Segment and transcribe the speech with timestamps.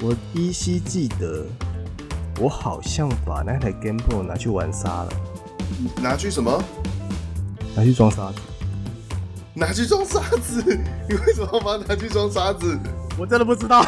[0.00, 1.44] 我依稀记得，
[2.40, 5.12] 我好像把那台 Game Boy 拿去玩沙了。
[6.00, 6.62] 拿去什么？
[7.74, 8.38] 拿去装沙子。
[9.54, 10.62] 拿去装沙子？
[11.08, 12.78] 你为什么要把它拿去装沙子？
[13.18, 13.84] 我真的不知道。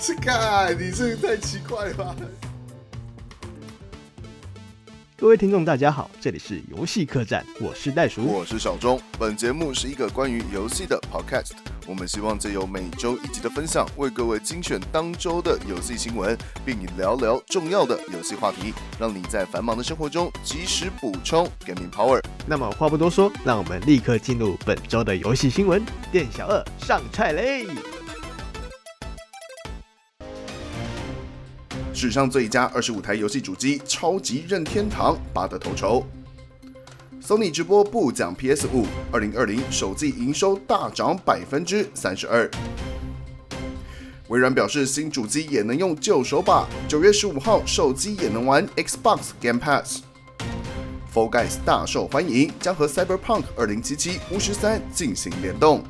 [0.00, 2.16] 去 看，你这个太奇怪了吧。
[5.20, 8.98] 各位听众，大家好，这里是游戏客栈，我是袋鼠，我是小钟。
[9.18, 11.50] 本节目是一个关于游戏的 podcast，
[11.86, 22.18] 我们希望借由每周一集的分享，为各位精选当周的游戏新闻，并聊聊重要的游戏话题，让你在繁忙的生活中及时补充 gaming power。
[22.46, 25.84] 那么话不多说，让我们立刻进入本周的游戏新闻。
[26.10, 27.66] 店小二上菜嘞！
[32.00, 36.02] 史上最佳二十五台游戏主机，超级任天堂拔得头筹。
[37.22, 42.50] Sony 直播不讲 PS 五，二零二零手机营收大涨百分之三十二。
[44.28, 49.98] 微软表示新主机也能用旧手把，九月十五号手机也能玩 Xbox Game Pass。
[51.12, 55.84] For Guys 大受欢迎，将和 Cyberpunk 二零七七巫师三进行联动。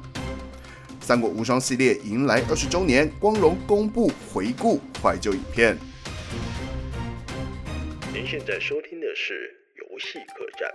[1.00, 5.78] 三国无双系列迎来二十周年，光荣公布回顾怀旧影片。
[8.12, 10.68] 您现在收听的是游戏客栈。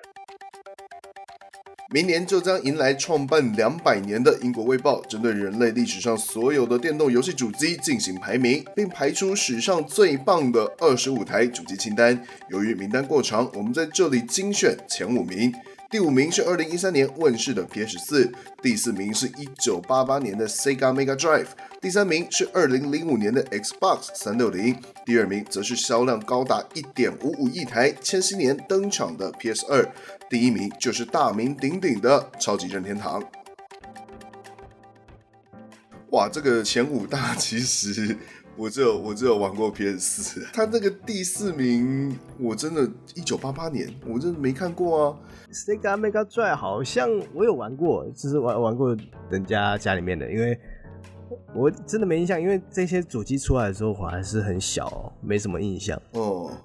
[1.93, 12.25] 明年就将迎来创办两百年的英国卫报，针对人类历史上所有的电动游戏主机进行排名，并排出史上最棒的二十五台主机清单。
[12.49, 15.53] 由于名单过长，我们在这里精选前五名。
[15.89, 21.47] 第五名是二零一三年问世的 PS 四，第四名是一九八八年的 Sega Mega Drive，
[21.79, 24.75] 第三名是二零零五年的 Xbox 三六零，
[25.05, 29.87] 第二名则是销量高达一点五五亿台、千禧年登场的 PS 二，
[30.29, 33.23] 第一名就是大名鼎鼎的超级任天堂。
[36.09, 38.17] 哇，这个前五大其实。
[38.57, 45.17] 我只有我只有玩过 PS 四， 他那个第四名，我真的，一九八八年，我真的没看过啊。
[45.51, 48.95] Sega Mega Drive 好像我有玩过，就是玩玩过
[49.29, 50.57] 人家家里面的，因为
[51.53, 56.01] 我真的没印象，因为这些主机出来的时候我还是很小，没什么印象。
[56.13, 56.57] 哦、嗯，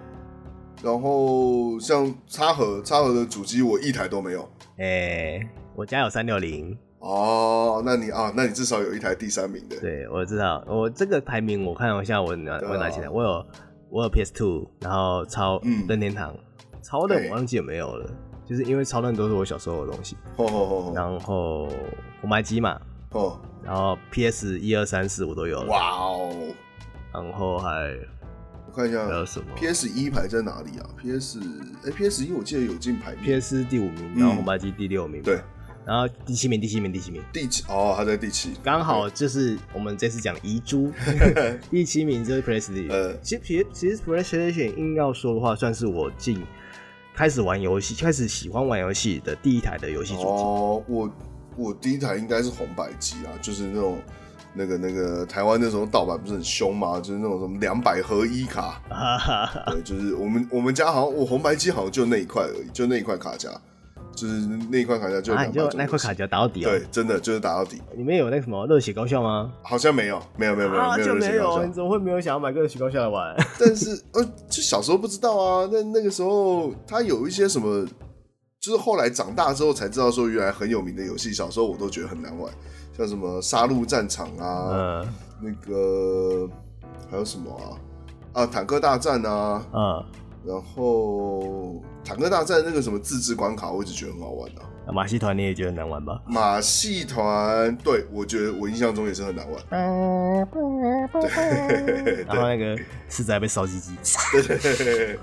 [0.83, 4.43] 然后像插盒插盒的主机，我一台都没有。
[4.79, 6.77] 哎、欸，我家有三六零。
[7.01, 9.79] 哦，那你啊，那你至少有一台第三名的。
[9.81, 13.47] 对，我知道，我这个排名我看一下，我拿我拿起来，我有
[13.91, 16.35] 我有 PS Two，然后超任天堂，
[16.83, 18.11] 超任我忘记有没有了，
[18.47, 20.17] 就是因为超任都是我小时候的东西。
[20.37, 20.93] 哦哦哦。
[20.95, 21.69] 然后
[22.21, 22.79] 红白机嘛，
[23.13, 25.67] 哦，然后 PS 一二三四我都有了。
[25.67, 26.31] 哇哦。
[27.13, 27.97] 然后还
[28.69, 31.41] 我看一下还有什么？PS 一排在哪里啊？PS
[31.87, 35.23] 哎，PS 一我记得有进排名，PS 第五名，然后红白机第六名。
[35.23, 35.41] 对。
[35.87, 40.93] 然后第七名，第七名，第七名，第七哦，他在第七，刚好就是我们这次讲遗珠，
[41.71, 42.91] 第七名就是 PlayStation。
[42.91, 46.41] 呃，其实其实 PlayStation 硬要说的话，算是我进
[47.15, 50.27] 开始玩游戏、开始喜欢玩游戏的第一台的游戏主机。
[50.27, 51.11] 哦，我
[51.57, 53.99] 我第一台应该是红白机啊，就是那种
[54.53, 57.01] 那个那个台湾那时候盗版不是很凶吗？
[57.01, 58.81] 就是那种什么两百合一卡，
[59.73, 63.51] 对，就是我们我们家好像我红白机好像就那一块而已，就那一块卡夹。
[64.15, 64.35] 就是
[64.71, 66.69] 那一块卡夹就就那块卡夹打到底哦。
[66.69, 67.81] 对，真的就是打到底。
[67.97, 69.53] 里面有那个什么热血高校吗？
[69.63, 71.65] 好像没有，没有，没有，没有，就没有。
[71.65, 73.35] 你怎么会没有想要买个热血高校来玩？
[73.59, 75.69] 但是呃，就小时候不知道啊。
[75.73, 77.87] 那那个时候，它有一些什么，
[78.61, 82.53] 就是后来长大之后才知道说，原来很有名的游戏，小时候我都觉得很难玩，
[82.97, 85.07] 像什么杀戮战场啊，
[85.41, 86.49] 那个
[87.11, 88.43] 还有什么啊？
[88.43, 90.05] 啊，坦克大战啊，嗯。
[90.45, 94.67] 然后坦克大战那个什么自制关卡，我一直觉得很好玩的、啊。
[94.93, 96.21] 马戏团你也觉得难玩吧？
[96.27, 99.63] 马戏团，对，我觉得我印象中也是很难玩。
[101.21, 102.77] 对， 然后那个
[103.09, 103.93] 实在被烧鸡鸡。
[104.33, 105.19] 对对对，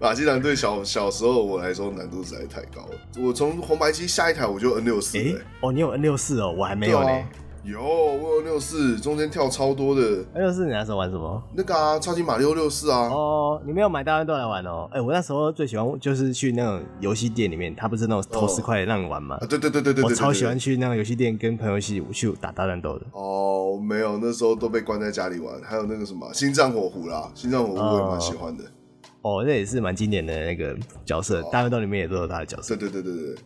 [0.00, 2.92] 马戏团对小小时候我来说难度实在太高了。
[3.18, 5.18] 我从红白机下一台我就 N 六四。
[5.18, 7.26] 哎，哦，你有 N 六四哦，我还没有嘞。
[7.64, 10.24] 有，我有六四，中间跳超多的。
[10.34, 11.40] 六四你那时候玩什么？
[11.54, 13.08] 那个啊，超级马里奥六四啊。
[13.08, 14.88] 哦，你没有买大乱斗来玩哦。
[14.90, 19.36] 哎、欸，我那时候最喜欢就是去那种游戏店里面，他不是那种投十块让你玩吗？
[19.40, 23.06] 啊，对对对对对，对，我超喜欢去那种游戏店跟朋友一起去打大乱斗的。
[23.12, 25.54] 哦，没有，那时候都被关在家里玩。
[25.62, 28.64] 还有那个什么心脏火狐啦，心脏火狐我也蛮喜欢的。
[29.22, 32.74] 哦，那也是蛮经典的那个角色，哦、大乱斗里面也都有他的角色。
[32.74, 33.36] 对对对对对。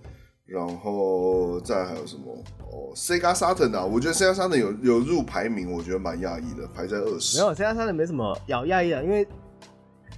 [0.47, 2.33] 然后再还有什么？
[2.71, 7.39] 哦，Sega Saturn 啊，我觉得 Sega Saturn 有有入排名，我觉得蛮讶异的，排在二十。
[7.39, 9.27] 没有 Sega Saturn 没什么要讶异的，因为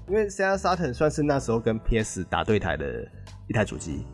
[0.08, 2.86] 因为 Sega Saturn 算是那时候跟 PS 打对台的
[3.48, 4.04] 一台主机。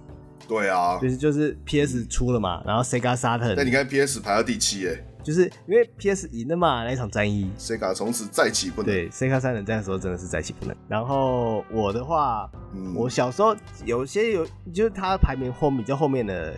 [0.47, 3.55] 对啊，就是就是 PS 出了嘛，然后 Sega Saturn。
[3.57, 8.85] 那你看 PS 排到第七，哎，就是因为 PS 赢了嘛，那一场战役，Sega 从此再起不能。
[8.85, 10.77] 对，Sega 三人战的时候真的是再起不能。
[10.87, 13.57] 然后我的话，嗯、我小时候
[13.87, 16.55] 有些有，就是他排名后比较后面的，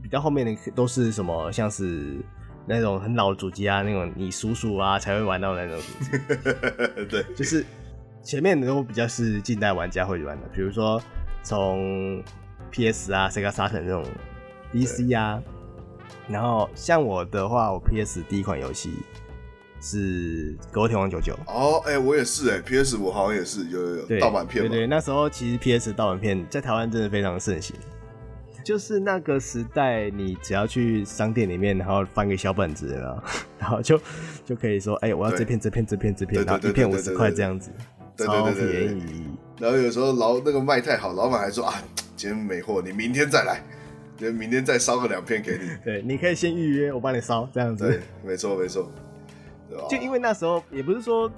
[0.00, 2.16] 比较后面的都是什么，像是
[2.64, 6.10] 那种很老的主机啊，那种你叔叔啊才会玩到的那种主机。
[7.10, 7.66] 对，就是
[8.22, 11.02] 前面的都比较是近代玩家会玩的，比如说
[11.42, 12.22] 从
[12.70, 14.04] PS 啊，Sega Saturn 那种
[14.72, 15.42] DC 啊。
[16.28, 18.94] 然后像我的话，我 PS 第一款游戏
[19.80, 27.76] 是《格斗天王九九》哦，哎、欸，我也是哎，PS 我好像也是有有有盗版片，对，对对，那时候其实 PS 盗版片在台湾真的非常盛行，
[28.64, 32.98] 就是那个时代，你只要去商店里面，然后翻个小本子，
[33.58, 34.00] 然后就
[34.44, 37.70] 就可以说，哎、欸，我要这片这片这片这片，然后一片五十块这样子，
[38.16, 39.26] 超便宜。
[39.58, 41.74] 然后有时候老那个卖太好，老板还说啊，
[42.16, 43.62] 今天没货，你明天再来。
[44.16, 45.68] 就明天再烧个两片给你。
[45.84, 47.88] 对，你可以先预约，我帮你烧，这样子。
[47.88, 48.90] 对，没错没错。
[49.88, 51.30] 就因为那时候也不是说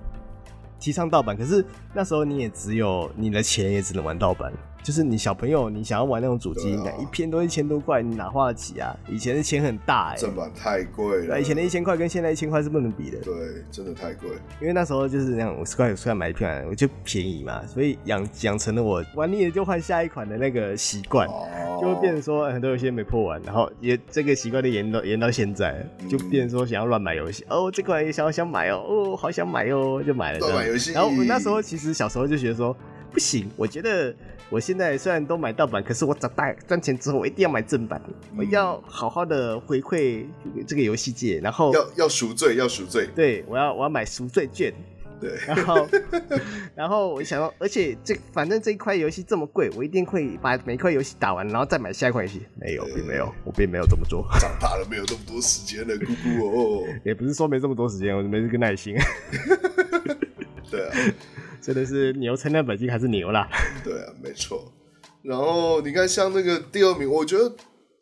[0.78, 1.64] 提倡盗版，可是
[1.94, 4.52] 那时候你也只有你的钱也只能玩盗版。
[4.86, 8.96] 就是你小朋友，你想要玩那种主机，啊、一片都一千多块，你哪花得起啊？
[9.08, 11.40] 以前的钱很大哎、欸，正版太贵了。
[11.40, 13.18] 以前的一千块跟现在一千块是不能比的。
[13.18, 13.34] 对，
[13.72, 14.30] 真的太贵。
[14.60, 30.38] 因为那时候就是那样，五十块五十块买一片，我就便宜嘛，所以养养成了我玩腻了就换下一款的那个习惯，哦、就会变成说很多游戏没破完，然后也这个习惯就延到延到现在，就变成说想要乱买游戏、嗯、哦，这款也想想买哦，哦，好想买哦，就买了。
[30.38, 30.92] 乱买游戏。
[30.92, 32.72] 然后我们那时候其实小时候就觉得说
[33.10, 34.14] 不行，我觉得。
[34.48, 38.00] 我现在虽然都买盗版，可是我长大赚钱之后，我一定要买正版，
[38.36, 40.24] 我要好好的回馈
[40.66, 43.08] 这个游戏界，然后要要赎罪，要赎罪。
[43.14, 44.72] 对，我要我要买赎罪券。
[45.18, 45.88] 对，然后
[46.74, 52.42] 然后我想到，而且这反正这一块游戏这么贵，我一定会把每一块游戏打完，然后再买下一款游戏。
[52.60, 54.28] 没有，并没有，我并没有这么做。
[54.38, 56.84] 长大了没有这么多时间了，姑姑哦。
[57.02, 58.94] 也不是说没这么多时间，我没这个耐心。
[60.70, 60.94] 对啊。
[61.66, 63.48] 真的是牛成了本金还是牛啦？
[63.82, 64.72] 对啊，没错。
[65.22, 67.52] 然后你看，像那个第二名，我觉得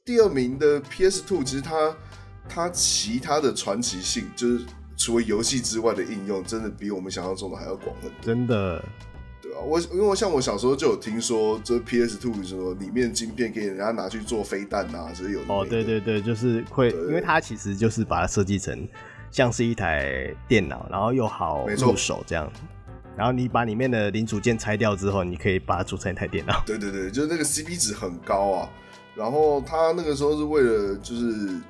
[0.04, 1.96] 第二名的 PS Two，其实它
[2.46, 4.66] 它其他的传奇性，就是
[4.98, 8.16] 除了游戏之外的应用，真的比我们想象中的还要广很多。
[8.20, 8.84] 真的，
[9.40, 18.86] 对啊，我因为我像我小时候就有听说，这 PS Two 什么里面晶片可以人家拿去做飞弹啊，所以有哦，对对对，就是会，因为它其实就是把它设计成
[19.30, 22.52] 像是一台电脑，然后又好入手这样。
[23.16, 26.62] 然后你把里面的零组件拆掉之后，你可以把它组成一台电脑。
[26.66, 28.68] 对对对，就是那个 CP 值很高啊。
[29.14, 31.60] 然后他那个时候是为了就是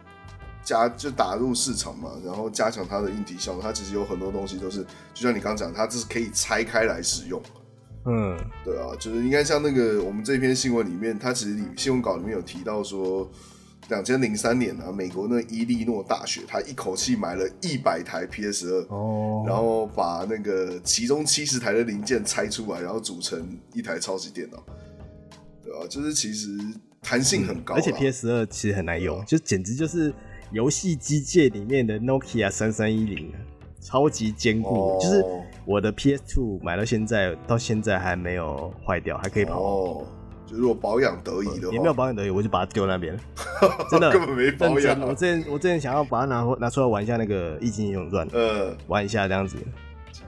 [0.63, 3.61] 加就打入市场嘛，然后加强它的硬体效能。
[3.61, 4.83] 它其实有很多东西都是，
[5.13, 7.43] 就像你刚刚讲，它这是可以拆开来使用。
[8.07, 13.31] 嗯，对啊，就是应该像那个我们这篇新闻里面，它其实里新闻稿里面有提到说。
[13.89, 24.63] 两千零三年啊，美国那伊利诺大学，他一口气买了一百台 PS 二，哦，然后把那个其中七十台的零件拆出来，然后组成一台超级电脑，
[25.63, 25.87] 对吧？
[25.89, 26.49] 就是其实
[27.03, 30.13] 弹性很高，嗯，而且 PS 二其实很难用，就简直就是
[30.51, 33.33] 游戏机界里面的 Nokia 三三一零，
[33.81, 34.97] 超级坚固。
[34.97, 35.23] 哦，就是
[35.67, 39.61] 我的 PS Two 买到现在，到现在还没有坏掉，还可以跑。
[39.61, 40.07] 哦
[40.57, 43.21] 如果保养得宜的话，也没有保养得宜，我就把它丢那边了。
[43.91, 45.01] 真的根本没保养。
[45.01, 49.57] 我之前我之前想要把它拿拿出来玩一下那个《易经英雄传》，呃，玩一下这样子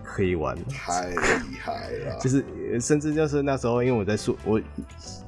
[0.02, 0.56] 可以玩。
[0.68, 2.18] 太厉害了！
[2.21, 2.45] 就是
[2.80, 4.61] 甚至就是那时候，因为我在宿我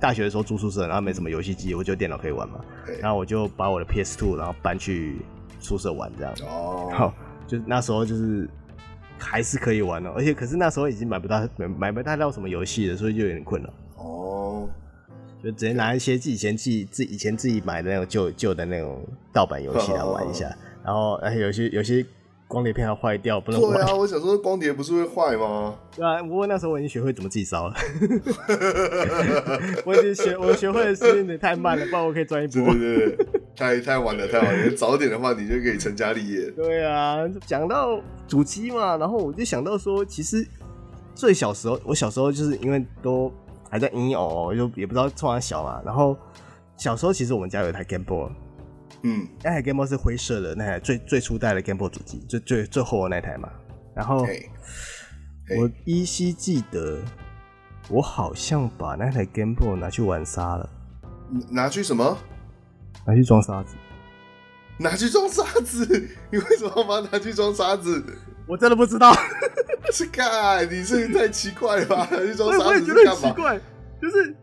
[0.01, 2.61] 大学的时候住宿舍，然后没什么游戏机，我就电脑可以玩嘛。
[3.01, 5.17] 然后我就把我的 PS Two 然后搬去
[5.61, 6.35] 宿舍玩这样。
[6.49, 6.91] 哦。
[6.93, 7.15] 好，
[7.47, 8.49] 就那时候就是
[9.19, 13.69] 还是可以玩的，而且可是那时候已经买不到买买不太到什么游戏了，所以就有点困扰。
[15.39, 15.45] 哦。
[15.45, 19.03] 就直接拿一些自己以前自己自以前自己买的那种旧旧的那种
[19.33, 20.47] 盗版游戏来玩一下，
[20.85, 22.05] 然后而且有些有些
[22.47, 23.73] 光碟片要坏掉不能玩。
[23.75, 25.75] 对啊， 我想说光碟不是会坏吗？
[25.95, 27.75] 对啊，不过那时候我已经学会怎么自己烧了。
[29.85, 32.73] 我已经学我学会的时间太慢了，不然我可以赚一波。
[32.75, 34.71] 对对对，太太晚了，太晚了。
[34.75, 36.51] 早点的话，你就可以成家立业。
[36.51, 40.45] 对啊，讲到主机嘛，然后我就想到说，其实
[41.15, 43.33] 最小时候，我小时候就是因为都。
[43.71, 45.81] 还在婴儿，就也不知道冲啥小嘛。
[45.85, 46.17] 然后
[46.77, 48.31] 小时候其实我们家有一台 Game Boy，
[49.03, 53.49] 嗯，那台 Game Boy 是灰色的那台最最初代的 Game Boy 主机，最最最后的那台嘛。
[53.95, 54.27] 然后.
[55.57, 56.99] 我依稀记得，
[57.89, 60.69] 我好像把那台 Game Boy 拿去玩沙了。
[61.49, 62.19] 拿去什么？
[63.07, 63.75] 拿去装沙子。
[64.79, 65.87] 拿去装沙子？
[66.31, 68.05] 你为什么要把它拿去装沙子？
[68.49, 69.13] 我真的不知道。
[69.93, 72.09] 是看，你是太奇怪了吧？
[72.21, 72.67] 你装沙子是干嘛？
[72.69, 73.61] 我也觉得很奇怪，
[74.03, 74.37] 就是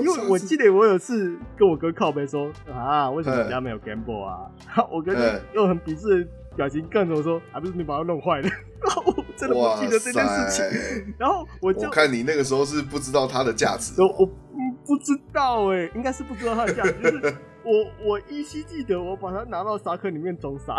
[0.00, 4.84] 因为我记得我有次跟我哥靠背说啊，为什么你家没有 Game Boy 啊？
[4.92, 5.20] 我哥就
[5.54, 8.48] 用很鄙视的表情看着我说，还不是你把它弄坏了。
[9.04, 11.14] 我真的不记得这件事情。
[11.18, 13.94] 然后我就我看你那个时候是不知道它的价值。
[14.00, 16.92] 我我不知道哎，应该是不知道它的价值。
[17.02, 17.34] 就是
[17.64, 17.72] 我
[18.06, 20.76] 我依稀记得我把它拿到沙坑里面装沙。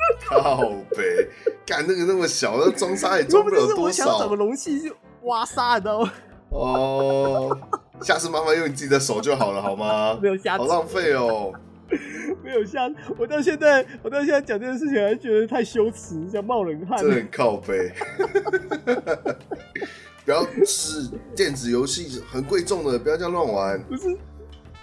[0.26, 0.56] 靠
[0.96, 1.28] 北，
[1.66, 3.82] 干那个那么小，那装沙也装不了多少。
[3.82, 4.92] 我想找个容器去
[5.22, 6.12] 挖沙，你知道吗？
[6.50, 7.56] 哦，
[8.02, 10.18] 下次妈妈用你自己的手就好了，好吗？
[10.20, 11.52] 没有下次，好浪费哦。
[12.42, 16.98] 没有下次，我到现在，我到现在讲这件事情还觉得太羞耻，想冒冷汗。
[16.98, 17.92] 真的很靠北。
[20.24, 23.82] 不要是电子游戏很贵重的，不要这样乱玩。
[23.84, 24.16] 不是，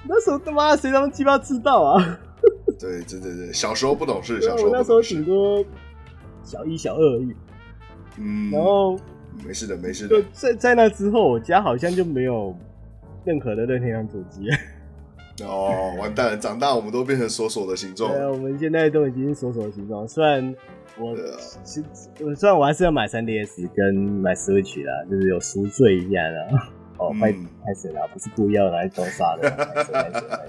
[0.08, 2.20] 那时候他妈谁他妈鸡巴知道啊？
[2.80, 5.64] 对对对对，小时候不懂事，小时候我那时候顶多
[6.44, 7.36] 小一、小二而已。
[8.20, 8.98] 嗯，然后。
[9.46, 10.20] 没事的，没事的。
[10.34, 12.56] 在在那之后，我家好像就没有
[13.24, 14.48] 任何的任天堂主机。
[15.46, 16.38] 哦，完蛋了！
[16.38, 18.12] 长大我们都变成锁锁的形状。
[18.12, 20.08] 对啊，我们现在都已经是锁锁的形状。
[20.08, 20.56] 虽然
[20.98, 21.16] 我，
[21.64, 21.86] 其实
[22.36, 26.48] 虽然我还是要买 3DS 跟买 Switch 啦，就是有赎罪一下的。
[26.98, 30.48] 哦，太太神了，不是故意要来装傻的。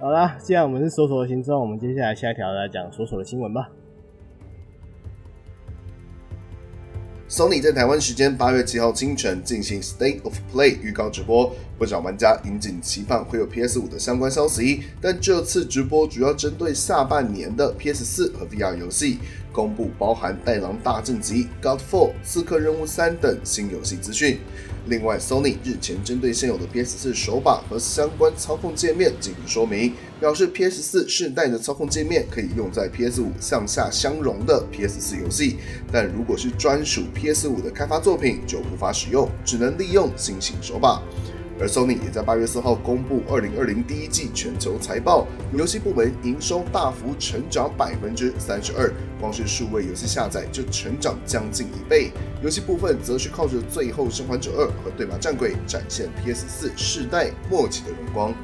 [0.00, 3.68] 好啦，既然我们是搜索的形状，我们接下来下一条来讲锁锁的新闻吧。
[7.28, 14.84] Sony 在台湾时间八月七号清晨进行 State of Play 预告直播，不少玩家引颈期盼会有 PS 五的相关消息。
[15.02, 19.18] 但这次直播主要针对下半年的 PS 四和 VR 游戏，
[19.52, 21.46] 公布包含《带狼大正集》、
[21.78, 24.38] 《Godfall》、《刺客任务三》等新游戏资讯。
[24.90, 35.58] 另外，Sony 日前针对现有的 PS4 手把和相关操控界面进行说明，表示 PS4 世代的操控界面可以用在 PS5 向下相容的 PS4 游戏，
[35.92, 41.00] 但如果是专属 PS5 的开发作品就无法使用，只能利用新型手把。
[41.60, 48.90] 而 Sony 也在八月四号公布二零二零第一季全球财报，游戏部门营收大幅成长百分之三十二，
[49.20, 52.12] 光是数位游戏下载就成长将近一倍。
[52.42, 58.34] 游戏部分则是靠着《最后生还者二》和《对马战鬼》展现 PS 四世代末期的荣光。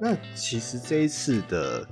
[0.00, 1.84] 那其实这一次的《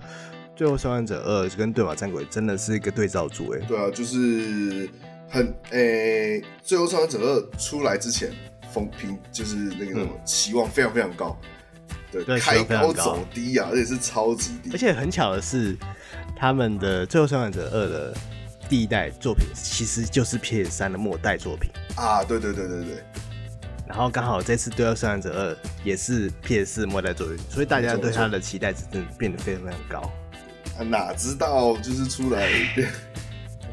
[0.56, 4.90] 最后生还者二》跟《对马战鬼》真的是一个对照组，哎，对啊，就是。
[5.28, 8.32] 很诶、欸，最后生还者二出来之前，
[8.73, 11.38] 风评就是那个什么期望非常非常高，
[12.11, 14.70] 对，对开高走低啊，而且是超级低。
[14.73, 15.76] 而且很巧的是，
[16.37, 18.14] 他们的最后生还者二的
[18.68, 23.04] 第一代作品其实就是 PS 三的末代作品啊，对对对对对。
[23.87, 30.12] 然后刚好这次最后生还者二也是 PS 四末代作品，所以大家对它的期待值真的变得非常非常高。
[30.78, 32.88] 啊，哪知道就是出来变。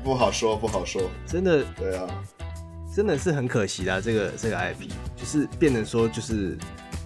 [0.05, 2.07] 不好说，不好说，真的，对啊，
[2.95, 3.99] 真的是很可惜啦。
[3.99, 6.55] 这个这个 IP 就是变成说，就是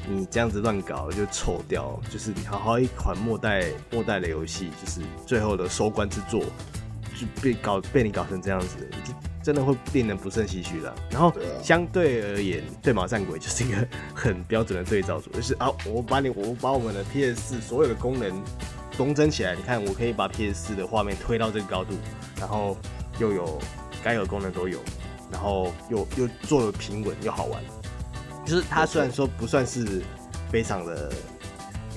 [0.06, 8.76] 你这样子乱搞就臭掉，就是你好好一款末代末代的游戏，就是最后的收官之作就被搞被你搞成这样子，
[9.06, 10.94] 就真的会令人不胜唏嘘的。
[11.10, 18.30] 然后相对而言，对马战鬼就是一个很标准的对照组，就是啊，我把你我把我们的 PS 4所有的功能
[19.00, 21.94] 东增起来，你看我可以把 PS 4的画面推到这个高度。
[22.38, 22.78] 然后
[23.18, 23.62] 又有
[24.04, 24.80] 该有功能都有，
[25.32, 27.62] 然后又又做的平稳又好玩，
[28.46, 30.02] 就是它虽然说不算是
[30.50, 31.12] 非常的，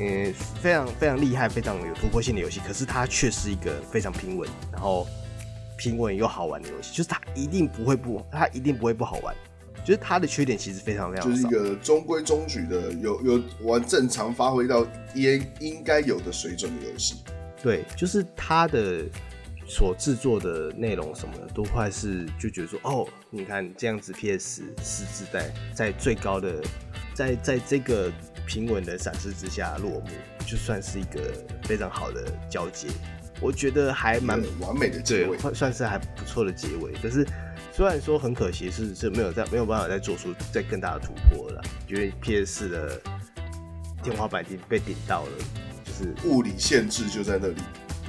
[0.01, 5.07] 嗯，非常非常厉害、非常有突破性的游戏，可是它却是一个非常平稳，然后
[5.77, 6.93] 平稳又好玩的游戏。
[6.93, 9.33] 就是它一定不会不，它一定不会不好玩。
[9.85, 17.17] 就是它的缺点其实非常非常少，就是一个中规中矩的，有有玩正常发挥到应应该有的水准的游戏。
[17.63, 19.05] 对，就是它的。
[19.65, 26.61] 所制作的内容什么的，都快是就觉得说，哦，你看这样子，PS 四自带在最高的，
[27.15, 28.13] 在在这个
[28.45, 30.09] 平稳的闪失之下落幕，
[30.45, 32.89] 就算是一个非常好的交接。
[33.41, 36.93] 我觉得还蛮完美的结尾，算是还不错的结尾。
[37.01, 37.25] 可是
[37.83, 43.01] 虽然说很可惜是是没有在没有办法再做出再更大的突破了，因为 PS 四的
[44.05, 45.31] 天花板已经被顶到了，
[45.85, 47.57] 就是物理限制就在那里。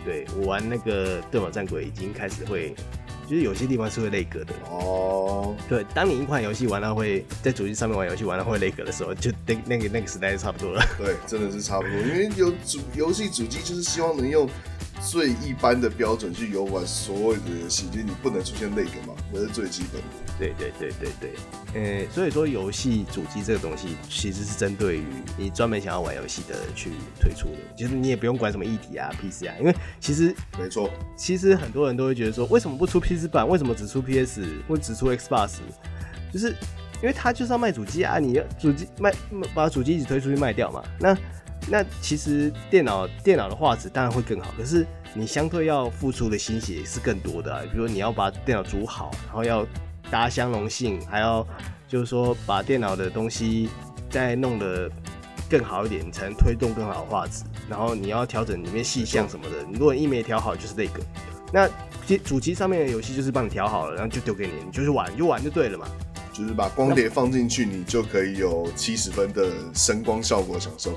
[0.05, 2.75] 对，我玩那个对马战鬼已经开始会，
[3.27, 5.55] 就是有些地方是会内格的哦。
[5.67, 10.85] 对，当你一款游戏玩到会在主机上面玩游戏玩到会内格的时候，就那那个那个时代就差不多了。
[10.99, 14.47] 对，真的是差不多，因为有主游戏主机就是希望能用
[15.05, 20.07] 最一般的标准去游玩所有的游戏，就是你不能出现内格嘛，这是最基本的。
[20.39, 21.33] 对对对对对，
[21.75, 25.05] 呃，所以说游戏主机这个东西其实是针对于
[25.37, 33.47] 你专门想要玩游戏的人去推出的，其实你也不用管什么议题啊、PC 啊，因为其实没错，其实很多人都会觉得说，为什么不出 PC 版？
[33.47, 35.57] 为什么只出 PS 或只出 Xbox？
[36.31, 36.49] 就是
[37.01, 39.13] 因为它就是要卖主机啊，你要主机卖
[39.53, 40.81] 把主机一直推出去卖掉嘛。
[40.99, 41.15] 那
[41.69, 49.65] 那其实电脑电脑的画质当然会更好，可是你相对要付出的心血是更多的啊，比如说你要把电脑组好，然后要。
[50.11, 51.47] 搭相容性，还要
[51.87, 53.67] 就是说把电脑的东西
[54.11, 54.87] 再弄得
[55.49, 57.43] 更好一点，才能推动更好的画质。
[57.67, 61.01] 然后你要调整里面细项什么的，如果一没调好，就是那个。
[61.51, 61.67] 那
[62.23, 65.87] 主机上面的游戏就是帮你调好了，然后就丢给你，你就去玩，就玩就对了嘛。
[66.31, 70.91] 就是把光碟放进去，你就可以有七十分的声光效果享受。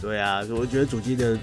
[0.00, 1.38] 对啊，我觉得主机的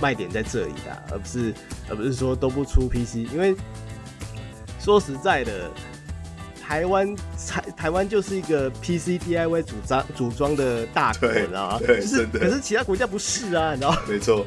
[0.00, 1.54] 卖点在这里啦，而不是
[1.88, 3.54] 而不是说都不出 PC，因为
[4.80, 5.70] 说实在的。
[6.68, 11.78] 台湾台台湾就是一个 PC DIY 组装组装的大国，你知道吗？
[11.78, 13.98] 对，就是，可是其他国家不是啊，你知道吗？
[14.08, 14.44] 没错，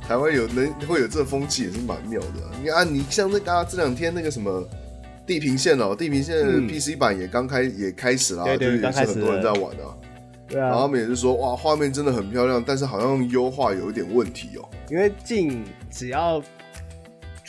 [0.00, 2.50] 台湾有能会有这风气也是蛮妙的，啊。
[2.60, 4.50] 你看，啊，你像那个，啊，这两天那个什么
[5.24, 9.94] 《地平线》哦，《地平线》PC 版也刚开，嗯、也开始了，就是也是很多人在玩啊。
[10.50, 14.68] 对啊，然后他们也是说，哇，画面真的很漂亮，但是好像优化有一点问题哦。
[14.90, 16.42] 因为镜只要。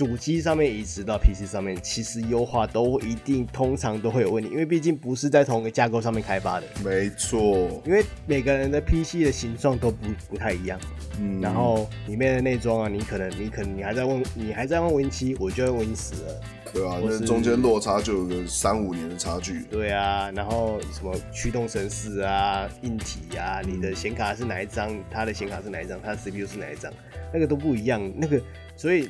[0.01, 6.65] 主机上面移植到 PC 上面，其实优化都一定通常都会有问题，因为毕竟不是在同一个架构上面开发的。
[6.83, 10.79] 没错，因为每个人的 PC 的形状都不不太一样。
[11.19, 16.41] 嗯，然后里面的内装啊，你可能你可能你还在问你还在问 Win7，我就会 Win 十了。
[16.73, 19.61] 对啊，那中间落差就有个三五年的差距。
[19.69, 24.97] 对啊，然后什么驱动程式啊、硬体啊，你的显卡是哪一张？
[25.11, 26.01] 它的显卡是哪一张？
[26.01, 26.91] 它的 CPU 是哪一张？
[27.31, 28.11] 那个都不一样。
[28.17, 28.41] 那个
[28.75, 29.07] 所以。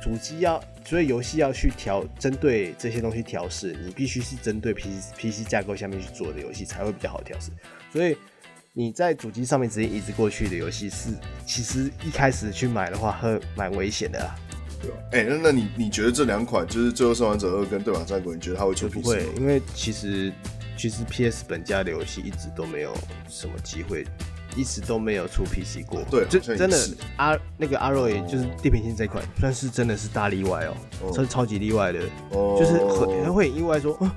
[0.00, 7.50] 主机要，所以游戏要去调，针对这些东西调试，你必须是针对 PC PC 架构下面去做的游戏才会比较好调试。
[7.92, 8.16] 所以
[8.72, 11.10] 你在主机上面直接移植过去的游戏是，
[11.44, 14.34] 其实一开始去买的话，会蛮危险的啦。
[14.80, 18.94] 对啊，哎、欸，那那你你觉得这两款就是《最后生还者二》跟《对马战国》，你觉得它会出 PC？
[18.94, 20.32] 不会，因为其实
[20.76, 22.96] 其实 PS 本家的游戏一直都没有
[23.28, 24.06] 什么机会。
[24.56, 26.78] 一直都没有出 PC 过，对，就真的
[27.16, 32.72] 阿那个阿瑞就是地平线这一款，算是真的是大例外哦，超超级例外的，就是
[33.24, 34.14] 很会很意外说，啊，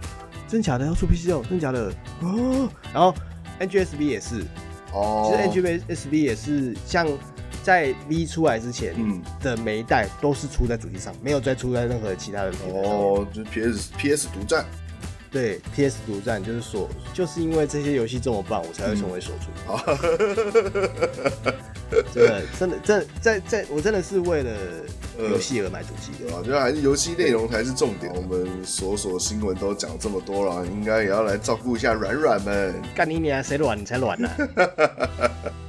[0.47, 1.91] 真假的要出 PC 哦，真假的。
[2.21, 3.13] 哦，然后
[3.59, 4.43] NGSB 也是，
[4.93, 7.07] 哦，其实 NGSB 也是像
[7.63, 8.93] 在 V 出来之前
[9.39, 14.65] 的每一代都是出在主机上，没有再出在任何其他的平台上，哦，就是 PS PS 独占。
[15.33, 19.47] 对，PS 独占就是说，就是因为这些游戏这么棒，我才会成为首出。
[22.13, 24.51] 真的，真的，真的在在，我真的是为了
[25.17, 26.29] 游戏而买主机的。
[26.37, 28.13] 我觉得还是游戏内容才是重点。
[28.15, 32.75] 我们所所新闻都讲这么多了，应该也要来照顾一下软软们。
[32.95, 34.29] 干你娘，谁软你才软呢？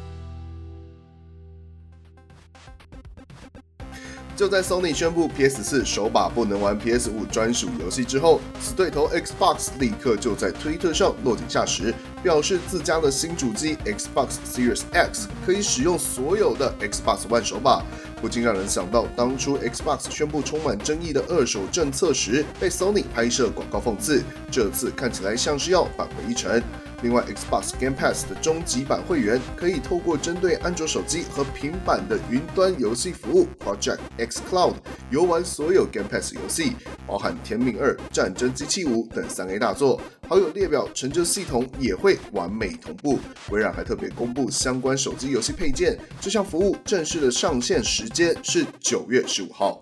[4.37, 17.45] 就在 Sony 宣布 PS4 手把不能玩 PS5 专属游戏之后，死对头 Xbox 立刻就在推特上落井下石，表示自家的新主机 Xbox Series X 可以使用所有的 Xbox One
[17.45, 17.85] 手把，
[18.21, 26.61] 不禁让人想到当初 Xbox 宣布充满争议的二手政策时，被 Sony 拍摄广告讽刺，这次看起来像是要返回一程。
[27.05, 34.77] 另外，Xbox Game Pass 的终极版会员可以透过针对安卓手机和平板的云端游戏服务 Project X Cloud
[35.11, 36.73] 游玩所有 Game Pass 游戏，
[37.07, 40.01] 包含《甜命二》《战争机器五》等三 A 大作。
[40.27, 43.21] 好友列表成就系统也会完美同步。
[43.51, 49.79] 微软还特别公布相关手机游戏配件，这项服务正式的上线时间是九月十五号。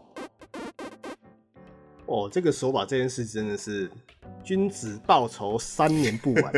[2.06, 3.90] 哦，这个手把这件事真的是。
[4.44, 6.52] 君子报仇，三年不晚。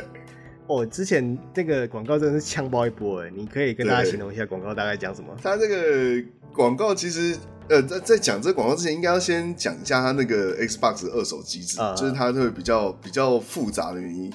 [0.66, 3.30] 哦，之前这个广告真的是呛爆一波哎！
[3.34, 5.36] 你可以跟大家形容一下广告大概讲什么？
[5.42, 7.36] 他这个广告其实，
[7.68, 14.32] 呃，在在讲这广告之前，应该要先讲一下他那个 Xbox 二手机制，嗯、就是它会比较比较复杂的原因。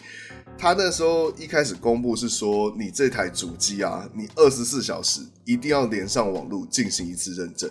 [0.56, 7.70] 他那时候一开始公布是说，你这台主机啊，你二十四小时一定要连上网络进行一次认证。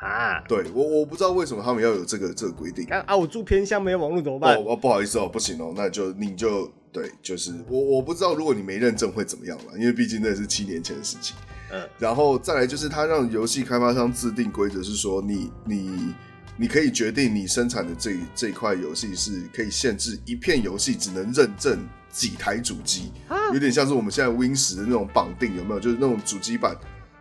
[0.00, 3.16] 啊，对我我不知道为什么他们要有这个这个规定啊，啊！
[3.16, 4.56] 我住偏乡没有网络怎么办？
[4.56, 11.36] 哦，不好意思哦，不行哦，那就你就对，就是我我不知道如果你没认证会怎么样了，因为毕竟那是七年前的事情。
[11.72, 16.14] 嗯，然后再来就是他让游戏开发商制定规则，是说你你
[16.56, 21.76] 你可以决定你生产的这这块游戏是可以限制一片游戏只能认证
[22.08, 23.10] 几台主机，
[23.52, 25.80] 有点像是我们现在 Win 十的那种绑定，有没有？
[25.80, 26.76] 就是那种主机版。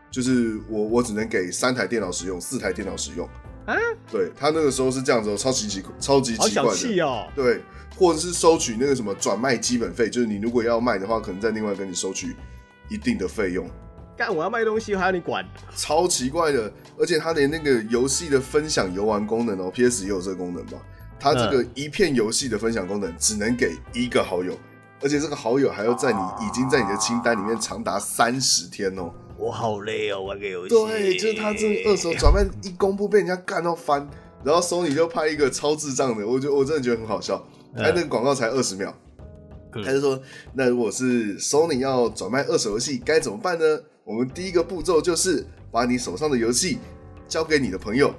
[0.09, 3.27] 就是我我只能给三台电脑使用，四台电脑使用，
[3.65, 3.75] 啊？
[4.11, 6.75] 对他那个时候是这样子哦，超级奇超级奇怪的。
[6.75, 7.27] 气哦。
[7.35, 7.61] 对，
[7.95, 12.35] 或者是收取那个什么转卖基本费，就是你如果要卖的话，可能再另外跟你收取
[12.89, 13.69] 一定的费用。
[14.15, 15.45] 干，我要卖东西还要你管？
[15.75, 20.77] 超奇怪的，而且他连那个游戏的分享游玩功能哦，PS 也有这个功能吧？
[21.19, 24.57] 他这个一片游戏的分享功能只能给一个好友，
[25.01, 29.11] 而且这个好友还要在你已经在你的清单里面长达三十天哦。
[29.37, 30.73] 我好累哦，玩个游戏。
[30.73, 34.07] 对，就是他这二手转卖一公布，被人家干到翻，
[34.43, 37.45] 然后 Sony 就拍一个超智障的，我觉得我真的觉得很好笑。
[37.75, 38.93] 他那个广告才二十秒，
[39.71, 40.19] 他就说
[40.55, 43.79] ：“那如果是 Sony 要转卖二手游戏，该怎么办呢？
[44.03, 46.79] 我们第一个步骤就是把你手上的游戏
[47.27, 48.11] 交给你的朋友，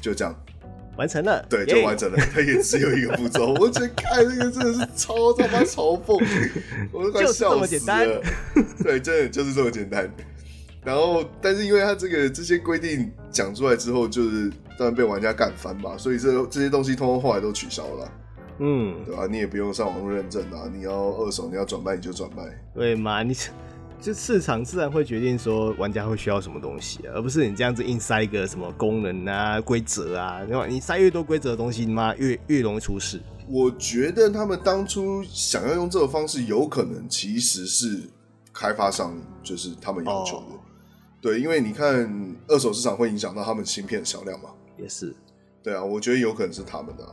[0.00, 0.34] 就这样。”
[0.96, 2.18] 完成了，对，就完成了。
[2.34, 6.20] 他也只有一个步骤， 我觉得看这个真的是超他妈嘲讽，
[6.90, 8.20] 我都快笑死了。
[8.82, 10.12] 对，真的就是这么简单。
[10.84, 18.12] 然后，但是因为他这个这些规定讲出来之后，就是当然被玩家干翻嘛，所以这这些东西通通后来都取消了。
[18.60, 19.26] 嗯，对吧？
[19.30, 22.42] 你也不用上网络认证啊，你要二手，你要转卖你就转卖。
[22.74, 23.22] 对嘛？
[23.22, 23.36] 你。
[24.00, 30.68] 就市场自然会决定说玩家会需要什么东西啊，而不是你这样子硬塞一个什么功能啊、规则啊，对吧？
[30.68, 33.20] 你塞越多规则的东西，你妈越越容易出事。
[33.48, 38.08] 我觉得他们当初想要用这个方式，有可能其实是
[38.52, 40.54] 开发商就是他们要求的。
[40.54, 40.60] 哦、
[41.20, 44.50] 对，因为你看二手市场会影响到他们芯片的销量嘛。
[44.76, 45.14] 也是。
[45.62, 47.04] 对啊，我觉得有可能是他们的，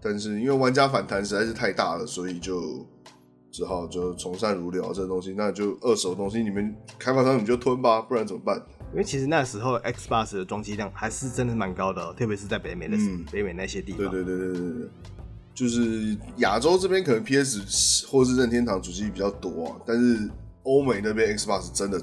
[0.00, 2.86] 但是因为玩家反弹实在是太大了，所以就。
[3.52, 8.56] 只好就从善如流这个东西，那就二手东西，你们开发商你们就吞吧，不然怎么办？
[8.92, 14.08] 因为其实那时候 Xbox 的装机量还是真的蛮高的，特别是在北美的、嗯、北美那些地方。
[14.08, 14.88] 对对对对对对，
[15.52, 20.30] 就是亚洲这边可能 PS 或是任天堂主机比较多啊，但是
[20.62, 22.00] 欧美那边 Xbox 真的。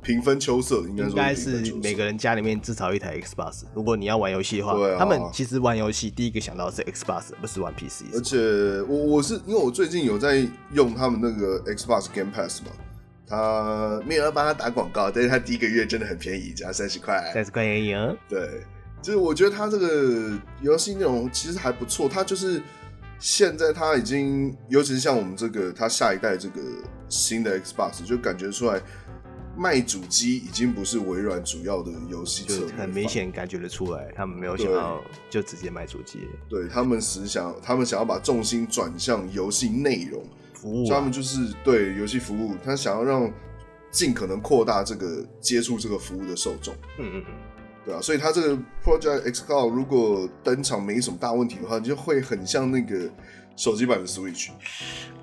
[0.00, 3.64] 平分秋色，应该应该是每个人家里面至少一台 Xbox。
[3.74, 8.04] 如果你要玩游戏的话，啊、他们其实玩游戏第一个想到的是 Xbox，不是玩 PC。
[8.14, 12.70] 而且我我是因为我最近有在用他们那个 Xbox Game Pass 嘛，
[13.26, 18.14] 他没有要帮他打广告，但是他第一个月真的很便宜，只要三十块，三十块而已啊。
[18.28, 18.62] 对，
[19.02, 22.62] 就是我觉得他这个游戏内容其实还不错，他就是
[23.18, 26.60] 现在他已经，尤其是像我们这个他下一代这个
[27.08, 28.80] 新的 Xbox，就感觉出来。
[29.58, 36.20] 卖主机已经不是微软主要的游戏策略，很明显感觉得出来，他们没有想要就直接卖主机。
[36.48, 40.22] 对，他们实想，他们想要把重心转向游戏内容
[40.54, 43.28] 服务，他们就是对游戏服务，他想要让
[43.90, 46.72] 尽可能扩大这个接触这个服务的受众。
[46.98, 47.34] 嗯嗯嗯，
[47.84, 53.10] 对啊，所以他这个 Project X Cloud 如果登场没什么大问题的话，就会很像那个
[53.56, 54.50] 手机版的 Switch。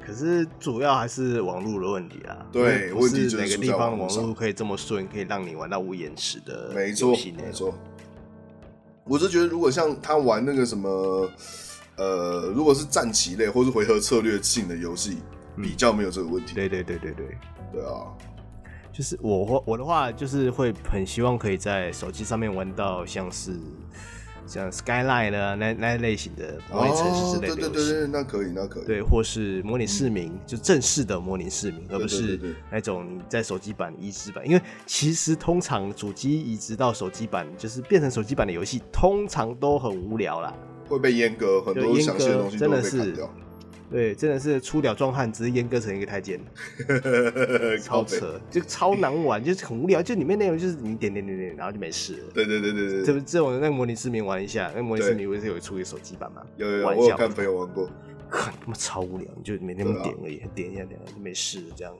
[0.05, 6.71] 可是主要还是网络的问题啊，对，不是哪个地方网络可以这么顺，可以让你玩到无延迟的。
[6.75, 7.73] 没错，没错。
[9.05, 11.29] 我是觉得，如果像他玩那个什么，
[11.97, 15.17] 呃，如果是战棋类或是回合策略性的游戏，
[15.55, 16.53] 比较没有这个问题。
[16.53, 17.37] 对对对对对，
[17.73, 18.05] 对啊。
[18.91, 23.59] 就是我我的话，就是会很希望可以在手机上面玩到像是。
[24.47, 28.85] 像 Skyline 呢，那那类型的模拟城市之类的游戏，对对对，那可以，那可以。
[28.85, 32.39] 对，或是模拟市民，嗯、就正式的模拟市民，而不是
[32.71, 34.47] 那种你在手机版移植版。
[34.47, 40.53] 因为其实通常主机移植到手机版，就是变成手机版的游戏，通常都很无聊啦，
[40.87, 43.33] 会被阉割，很多详细的东西都会被砍掉。
[43.95, 46.37] 对，真的是出了壮汉，只是阉割成一个太监，
[47.81, 52.23] 超扯，就超难玩，就是很无聊，就里面内容就是你点点点点，然后就没事了。
[52.33, 56.41] 对对对对对，这不这种那个模拟市民玩一下，那模拟市民不是有出一个手机版吗？
[56.57, 57.89] 有有有，我有看朋友玩过，
[58.29, 61.95] 他妈超无聊，你就每天点而已，点一下点就没事了，这样。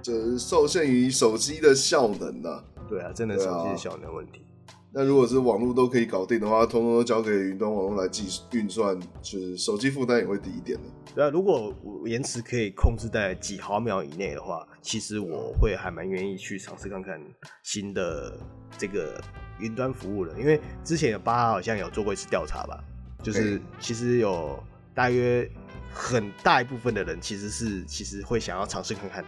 [0.00, 2.62] 这受限于手机的效能呐。
[2.88, 4.42] 对啊，真的手机的效能问题。
[4.90, 10.84] 那如果是网络都可以搞定的话，通通都交给云端网络来计运算，就是手机负担也会低一点的。
[11.14, 11.74] 对啊，如果
[12.06, 17.20] 延迟可以控制在几毫秒以内的话，其实我会还蛮愿意去尝试看看
[17.62, 18.38] 新的
[18.78, 19.22] 这个
[19.60, 22.82] 云端服务的，因为之前有巴哈好像有做过一次调查吧，
[23.22, 24.58] 就是其实有
[24.94, 25.48] 大约
[25.92, 29.22] 很大一部分的人其实是其实会想要尝试看看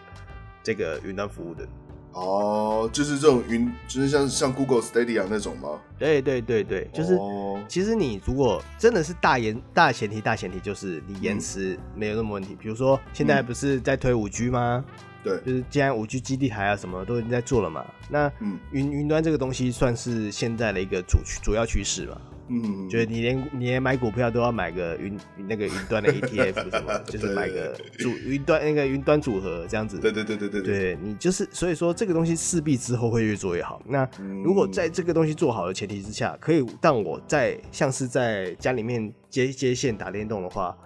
[0.62, 1.68] 这个云端服务的。
[2.12, 5.80] 哦，就是这种云，就是像像 Google Stadia 那种吗？
[5.98, 12.54] 对对对对，就是、哦、其实你如果真的是大延大前提大前提就是你延迟没有那么问题。
[12.54, 14.84] 嗯、比如说现在不是在推五 G 吗？
[15.22, 18.32] 对，就是既然五 G 基地台啊什么都已经在做了嘛，那
[18.72, 22.20] 云云端这个东西算是现在的一个主主要趋势嘛。
[22.52, 25.16] 嗯，觉得你连你连买股票都要买个云
[25.48, 29.98] 那个云端的 ETF 什么， 就是买个组云端那个云端组合这样子。
[29.98, 33.80] 对对对对对对，对你就是所以说这个东西势必之后会越做越好。
[33.86, 34.08] 那
[34.42, 40.76] 如果在这个东西做好的前提之下，可以让我在像是在家里面接接线打电动的话，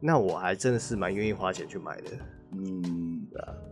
[0.00, 2.10] 那我还真的是蛮愿意花钱去买的。
[2.52, 3.26] 嗯，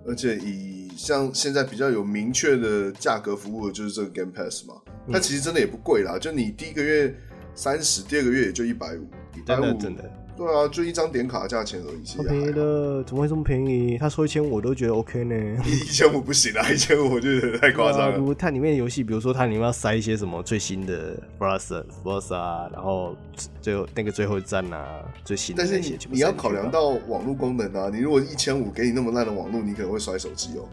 [0.06, 4.76] 而且以像现在比较有明确的价格服务的就是这个 Game Pass 嘛，
[5.08, 7.12] 嗯、它其实真的也不贵啦，就你第一个月
[7.54, 10.08] 三十，第二个月也就一百五，一百五真的。
[10.36, 13.98] 对啊，就一张点卡价钱而已，好便宜的，怎么会这么便宜？
[13.98, 15.34] 他说一千五我都觉得 OK 呢。
[15.66, 18.16] 一千五不行啊，一千五我觉得太夸张了。
[18.16, 23.16] 如果它里面的游戏，比如说它里面要塞一些什么最新的 Forza Forza 啊，然后
[23.60, 25.64] 最后那个最后一站啊，最新的。
[25.64, 30.68] 但是你你要考量到网络功能啊，你如果一千五给你那么烂的网络，你可能会摔手机哦。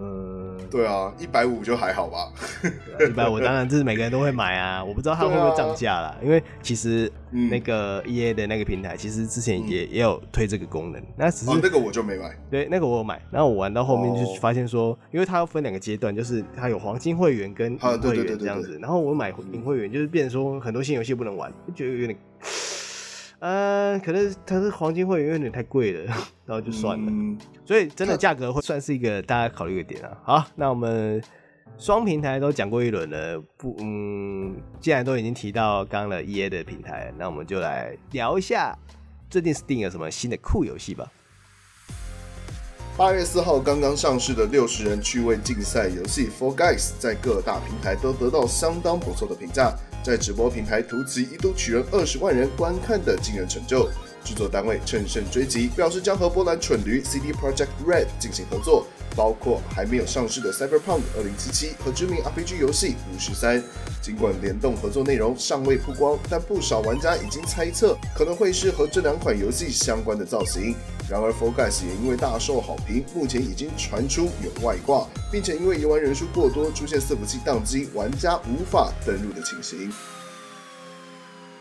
[0.00, 0.35] 嗯，
[0.70, 2.32] 对啊，一百五就还好吧。
[3.00, 12.36] 一百五当然这是每个人都会买啊， 我不知道它会不会涨价啦，因为其实那个 EA 的那个平台其实之前也也有推这个功能，那只是那个我就没买。
[12.50, 22.18] 对，那个我有买，然后我玩到后面就发现说，因为它要分两个阶段，就是它有黄金会员跟银会员这样子，然后我买银会员就是变成说很多新游戏不能玩，就觉得有点。
[23.38, 26.04] 呃，可能它是黄金会员有点太贵了，
[26.46, 27.06] 然后就算了。
[27.10, 30.18] 嗯、所以真的价格会算是一个大家考虑的点啊。
[30.24, 31.22] 好，那我们
[31.76, 38.76] 双平台都讲过一轮了，不，嗯，既然都已经提到刚刚的 EA 的平台，那我们就来聊一下
[39.28, 41.06] 最近 Steam 有什么新的酷游戏吧。
[42.96, 49.76] 八月四号刚刚上市的六十人趣味竞赛游戏《Four Guys》在各大平台都得到相当不错的评价。
[50.06, 53.88] 在直播平台图奇一度取人二十万人观看的惊人成就，
[54.24, 63.60] 制作单位乘胜追击，表示将和波兰蠢驴 CD Project Red 进行合作，包括还没有上市的 Cyberpunk 二零七七和知名 RPG 游戏巫师三。
[64.00, 70.76] 尽管联动合作内容尚未曝光，但不少玩家已经猜测可能会是和这两款游戏相关的造型。
[71.08, 79.92] 然而 Guys 也因为大受好评，目前已经传出有外挂，并且因为游玩人数过多，出现伺服器宕机，玩家无法登录的情形。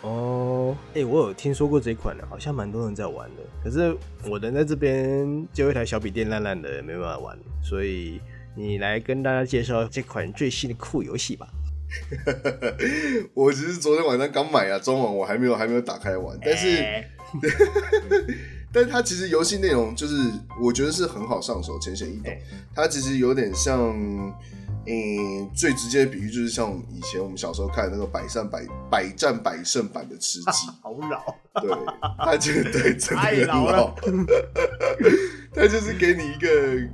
[0.01, 3.43] 哦，哎、欸，我有听说过这款的，好像蛮多人在玩的。
[3.63, 3.95] 可是
[4.27, 7.37] 我人在这边就一台小笔电烂烂的，没办法玩。
[7.63, 8.19] 所以
[8.55, 11.47] 你来跟大家介绍这款最新的酷游戏吧。
[13.35, 16.67] 我其实昨天晚上刚买啊，中网我还没有还没有打开玩，但是。
[16.77, 17.07] 欸
[18.75, 20.29] 但是它其实游戏内容就是，
[20.61, 22.29] 我觉得是很好上手，浅显易懂。
[22.75, 23.79] 它其实有点像，
[24.85, 31.61] 嗯，最直接的比喻就是像以前我们小时候看的那个百战百百战百胜版的吃鸡， 好老。
[31.61, 31.71] 对，
[32.19, 33.95] 它就对，真的很老。
[35.55, 36.49] 它就是给你一个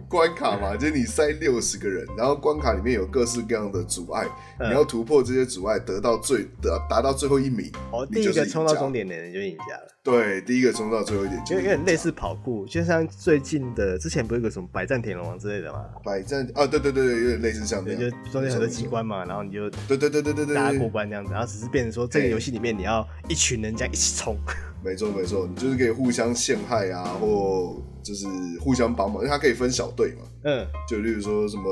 [0.07, 4.27] 关卡嘛，就是你塞六十个人，然后关卡里面有各式各样的阻碍，
[4.59, 7.71] 嗯、你要突破这些阻碍，得到最得达到最后一名。
[7.91, 9.87] 哦，第一个冲到终点的人就赢家了。
[10.03, 15.85] 对，第一个冲到最后一点就有点类似跑酷，就像最近的之前不是有个什么百战天龙王之类的嘛？
[16.03, 24.37] 百战啊，对对对对，有点类似像这样，就中间很多机关嘛，然后你就对对对对对对大家过关这样子，然后只是变成说这个游戏里面你要一群人这样一起冲。
[24.83, 28.25] 没错没错，你就是可以互相陷害啊，或就是
[28.59, 30.27] 互相帮忙，因为它可以分小队嘛。
[30.43, 31.63] 嗯，就例如说什么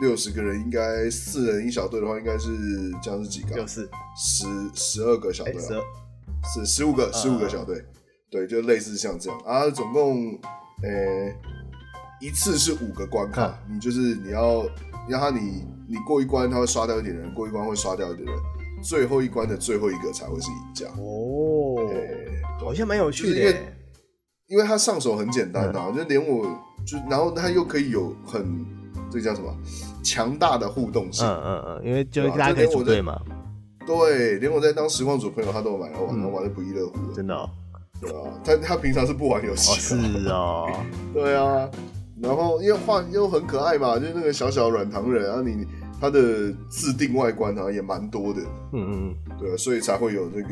[0.00, 2.48] 六十个人，应该四人一小队的话，应该是
[3.00, 3.54] 这样是几个？
[3.54, 5.78] 六四十十二个小队啊，
[6.52, 7.84] 是十五个十五个小队，
[8.30, 9.70] 对，就类似像这样啊。
[9.70, 10.32] 总共
[10.82, 11.32] 呃
[12.20, 14.64] 一次是五个关卡，你就是你要
[15.08, 18.36] 让他你你过一关，他会刷掉一点人，过一关会刷掉一点人，
[18.82, 20.86] 最后一关的最后一个才会是赢家。
[21.00, 21.76] 哦。
[22.64, 23.56] 好像蛮有趣的，因为
[24.48, 26.44] 因为它上手很简单啊，嗯、就连我
[26.86, 28.64] 就然后它又可以有很
[29.10, 29.54] 这个叫什么
[30.02, 33.20] 强大的互动性，嗯嗯嗯，因为就大家可以组队嘛，
[33.86, 37.48] 对，连我在当实况组朋友他都有买来玩，嗯、玩的不亦乐乎，真的、哦，
[38.00, 40.70] 对啊，他他平常是不玩游戏、哦，是哦，
[41.12, 41.68] 对啊，
[42.22, 45.66] 然后因为画又很可爱嘛，就是那个小小软糖人，然后你。
[46.00, 48.40] 它的自定外观啊也蛮多的，
[48.72, 50.48] 嗯嗯嗯，对啊，所以才会有那个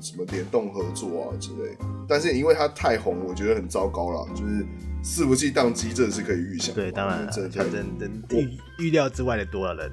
[0.00, 1.76] 什么联动合作啊之类。
[2.08, 4.64] 但是因为它太红，我觉得很糟糕了，就是
[5.02, 6.74] 伺服器宕机，这是可以预想。
[6.74, 9.92] 对，当然了，这真真预预料之外的多了人。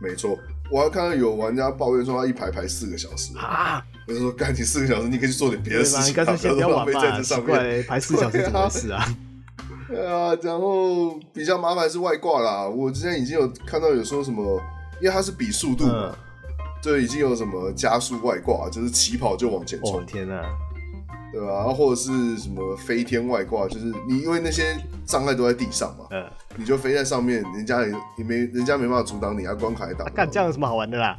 [0.00, 0.38] 没错，
[0.70, 9.16] 我还看到有玩家抱怨说他一排排四个小时啊，我就说干你四个小时，你可以去做点别的事情，干脆先不要玩吧，在这上面排四小时怎么回事啊？
[9.88, 12.66] 对啊，然后比较麻烦是外挂啦。
[12.66, 14.60] 我之前已经有看到有说什么，
[15.00, 16.16] 因为它是比速度嘛，
[16.82, 20.00] 就、嗯、已经有什么加速外挂，就是起跑就往前冲。
[20.00, 20.42] 哦、天哪，
[21.32, 21.46] 对吧？
[21.46, 26.24] 然后或者是什么飞天外挂，就是你因为那些障碍都在地上嘛，嗯，
[26.56, 30.06] 你就飞在上面，人家也也没人家没办法阻挡你啊，关卡也挡。
[30.12, 31.16] 干、啊、这样有什么好玩的啦？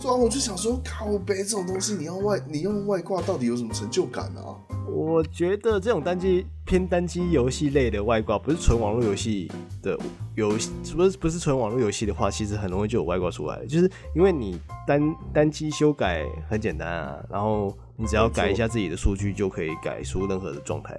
[0.00, 4.54] 对啊，我就想说，靠背这种东西，你要外你用外挂，到底有什么成就感啊？
[4.88, 9.50] 我觉得这种单机偏单机游戏类的外挂，不是纯网络游戏
[9.82, 9.98] 的
[10.36, 13.66] 游戏，不是不是纯网络游戏的话，其实很容易就有外挂出来。
[13.66, 20.96] 就是因为你单单机修改很简单啊，然后你只要改一下自己的数据，就可以改出任何的状态。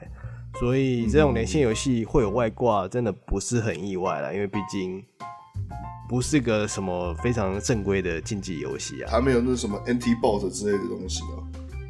[0.59, 5.01] 所以这种连线游戏会有外挂，真的不是很意外啦，因为毕竟
[6.07, 9.11] 不是个什么非常正规的竞技游戏啊。
[9.11, 11.37] 还没有那什么 NT bot 之类的东西啊。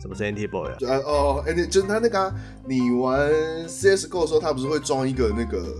[0.01, 0.97] 什么是 NT bot 啊？
[1.05, 2.33] 哦，NT 就是他那个、啊，
[2.65, 3.29] 你玩
[3.67, 5.75] CSGO 的时候，他不是会装一个那个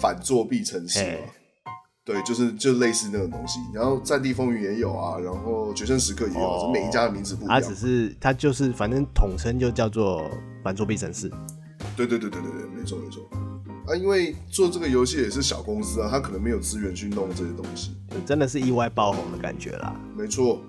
[0.00, 1.18] 反作弊程式吗？
[2.04, 3.58] 对，就是就类似那种东西。
[3.74, 7.60] 然后战地风云也有啊，然后决胜时刻也有，哦、每一家的名字不一样。
[7.60, 10.30] 它只是它就是反正统称就叫做
[10.64, 11.28] 反作弊程式。
[11.96, 13.28] 对对对对对对，没错没错。
[13.90, 17.92] 啊，因为做这个游戏也是小公司啊，他可能没有资源去弄这些东西，
[18.24, 19.94] 真的是意外爆红的感觉啦。
[20.16, 20.60] 没错。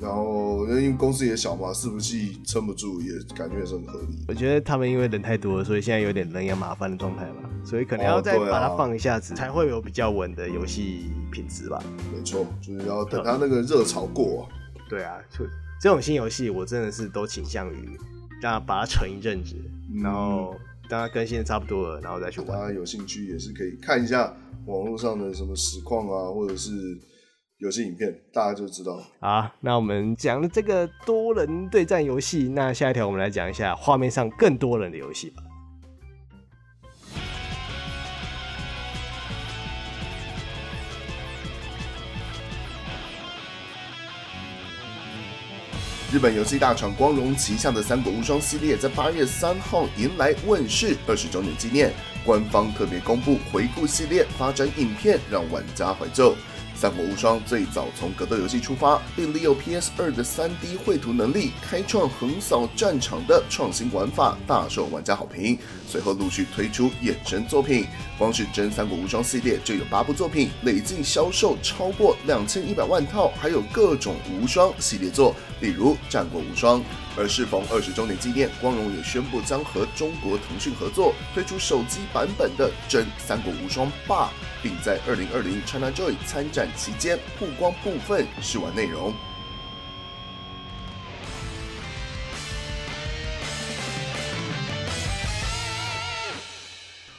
[0.00, 4.24] 然后，因为公司也小嘛，伺服器撑不住，也感觉也是很合理。
[4.28, 11.82] 我觉得他们因为人太多了，所以现在有点人仰马翻的状态吧，所以可能要再把它放一下子，才会有比较稳的游戏品质吧。
[12.14, 14.46] 没错，就是要等它那个热潮过啊。
[14.88, 15.44] 对啊，就
[15.80, 17.98] 这种新游戏，我真的是都倾向于
[18.40, 19.56] 大家把它存一阵子，
[19.92, 20.54] 嗯、然后
[20.88, 22.48] 当它更新的差不多了，然后再去玩。
[22.48, 24.34] 大家有兴趣也是可以看一下
[24.66, 26.70] 网络上的什么实况啊，或者是。
[27.60, 28.96] 游戏影片，大家就知道。
[29.18, 35.42] 好，那我们讲了这个多人对战游戏，那下一条我们来讲一下画面上更多人的游戏吧。
[46.10, 51.92] 日本游戏大厂光荣旗下的《三国无双》系列在八月三号迎来问世二十周年纪念，
[52.24, 56.32] 官方特别公布回顾系列发展影片，让玩家怀旧。
[56.78, 65.58] 《三国无双》最早从格斗游戏出发，并利用 PS2 的 3D 绘图能力，开创横扫战场的创新玩法，大受玩家好评。
[65.88, 67.84] 随后陆续推出衍生作品，
[68.16, 76.78] 光是真《三国无双》系列就有八部作品，累计销售超过两千一百万套，还有各种无双系列作，例如《战国无双》。
[77.18, 84.26] 而适逢二十周年纪念，光荣也宣布将和中国腾讯合作，推出手机版本的真《三国无双霸》。
[84.60, 89.14] 并在二零二零 ChinaJoy 参展期间曝光部分试玩内容。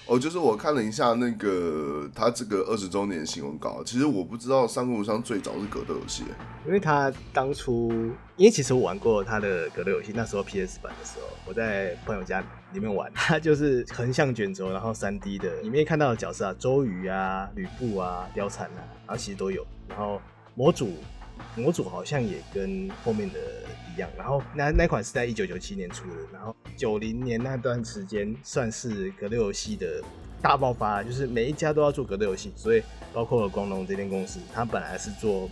[0.10, 6.24] 哦，就是我看了一下那个他这个二十周年新闻稿，其实我不知道《三国无双》最早是格斗游戏，
[6.66, 7.92] 因为他当初，
[8.36, 12.44] 因为其实我玩过他的格斗游戏，那时候 PS 版的时候，我在朋友家
[12.74, 20.20] 里面玩，他就是横向卷轴，然后三 D 的，里面看到的角色啊，周瑜啊、吕布啊、貂蝉啊，然后其实都有，然后
[20.56, 20.92] 模组。
[21.56, 23.40] 模组好像也跟后面的
[24.00, 30.02] 样，然后那那款是在一九九七年出的，然后九零年那段时间算是格斗游戏的
[30.42, 32.82] 大爆发，就是每一家都要做格斗游戏，所以
[33.14, 35.50] 包括了光荣这间公司，他本来是做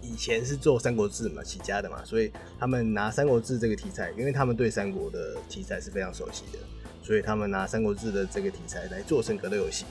[0.00, 6.58] 以前是做三国志嘛起家的嘛，所以他们拿三国志这个题材，因为他们对三国的题材是非常熟悉的，
[7.02, 9.84] 所以他们拿三国志的这个题材来做成格斗游戏。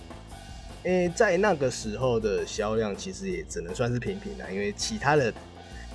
[0.83, 5.31] 诶、在那个时候的销量其实也只能算是平平的，因为其他的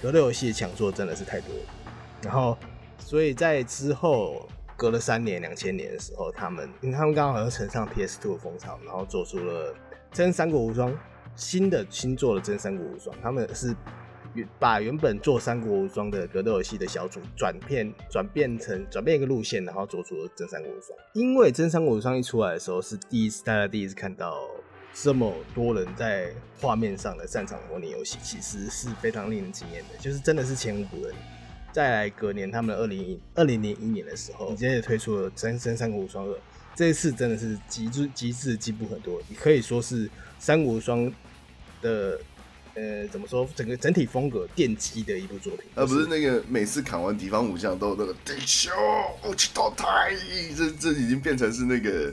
[0.02, 1.62] 格斗游戏的强作真的是太多了。
[2.22, 2.56] 然后，
[2.98, 9.72] 所以在之后隔了三年，两千年的时候，他们因为他们刚好要乘上 PS2 的风潮，然后做出了
[10.12, 10.92] 《真三国无双》
[11.35, 13.74] 新的新作的《真三国无双》，他们是
[14.59, 20.98] 把原本做《三国无双》的格斗游戏的小组转变转变成转变一个路线，然后做出了《真三国无双》。
[21.12, 24.46] 因为《真三国无双》一出来的时候，是第一次大家第一次看到。
[25.02, 31.14] 这么多人在画面上的战场模拟游戏，其实是非常令人惊艳的，就是真的是前无古人。
[31.70, 36.32] 再来隔年，他们二零一二零零一年的时候，直接推出了《真真三国无双二》，
[36.74, 41.12] 这一次真的是极致极致进步很多，也可以说是三国无双
[41.82, 42.18] 的
[42.72, 45.66] 呃怎么说，整个整体风格奠基的一部作品。
[45.74, 48.70] 而不是那个每次砍完敌方武将都那个对手
[49.28, 50.16] 武器淘汰，
[50.56, 52.11] 这这已经变成是那个。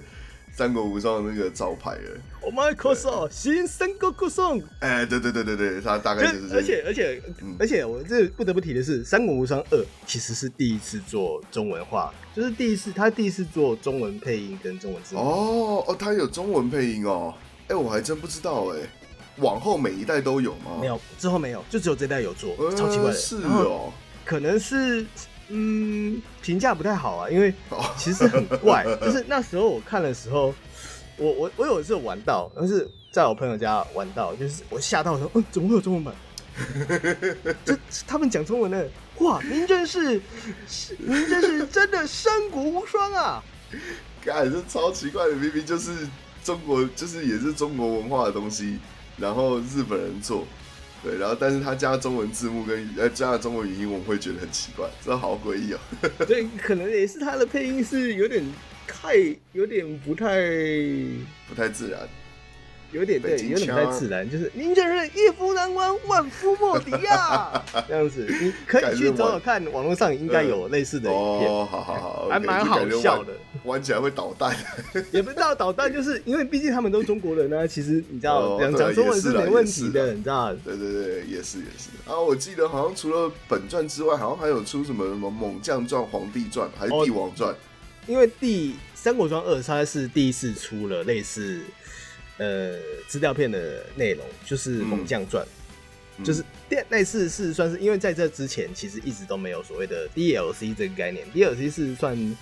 [0.55, 2.21] 三国无双的那个招牌了。
[2.41, 3.31] Oh my god！
[3.31, 4.61] 新三国无双。
[4.79, 6.55] 哎，对对对对对，他大概就是这。
[6.55, 15.21] 而且而且、嗯、而且，我这不得不提的是，《三国无双二》其实是第一次做中文化，就是第一次他第一次做中文配音跟中文字幕。
[15.21, 17.33] 哦哦，他有中文配音哦。
[17.67, 18.77] 哎，我还真不知道哎。
[19.37, 20.77] 往后每一代都有吗？
[20.79, 23.13] 没有，之后没有，就只有这代有做，呃、超奇怪的。
[23.13, 23.91] 是哦，
[24.23, 25.03] 可能是。
[25.49, 27.53] 嗯，评价不太好啊，因为
[27.97, 28.83] 其实很怪。
[29.01, 30.53] 就是那时候我看的时候，
[31.17, 36.13] 我我我有一次玩到，但是在我朋友家玩到，就是我吓到说，嗯，怎么会有中文版？
[37.65, 38.87] 这他们讲中文的，
[39.19, 40.21] 哇，您真是，
[40.99, 43.43] 您真是真的三国无双啊！
[44.23, 46.07] 干，这超奇怪的，明明就是
[46.43, 48.77] 中国，就是也是中国文化的东西，
[49.17, 50.45] 然后日本人做，
[51.03, 55.79] 对，然后但是他加中文字幕跟呃加了中文语音，我们会觉得很奇怪，这好诡异哦。
[56.25, 58.41] 对，可能也是他的配音是有点
[58.87, 59.15] 太，
[59.51, 60.39] 有点不太，
[61.47, 62.07] 不太自然。
[62.93, 73.33] 有点对，有点不太自然，就是您这是一夫难关，万夫莫敌啊，这样子，你可以去找找看，网络上应该有类似的影片，哦，好好好，还蛮好笑的，
[73.65, 74.55] 玩起来会捣蛋，
[75.11, 80.53] 也不知道捣蛋，就是因为毕竟他们都是中国人呢，其实你知道讲讲中文是没问题的，你知道？
[80.63, 81.89] 对对对，也是也是。
[82.05, 87.55] 啊，我记得好像除了本传之外，好像还有出什么什么猛将传、皇帝传还是帝王传？
[88.05, 91.61] 因为第《三国传二》它是第一次出了类似。
[92.43, 92.77] 呃，
[93.07, 95.45] 资料片的内容就是《猛将传》，
[96.17, 102.37] 嗯，就是电那次是算是因为在这之前其实一直都没有所谓的 DLC 这个概念，DLC 是算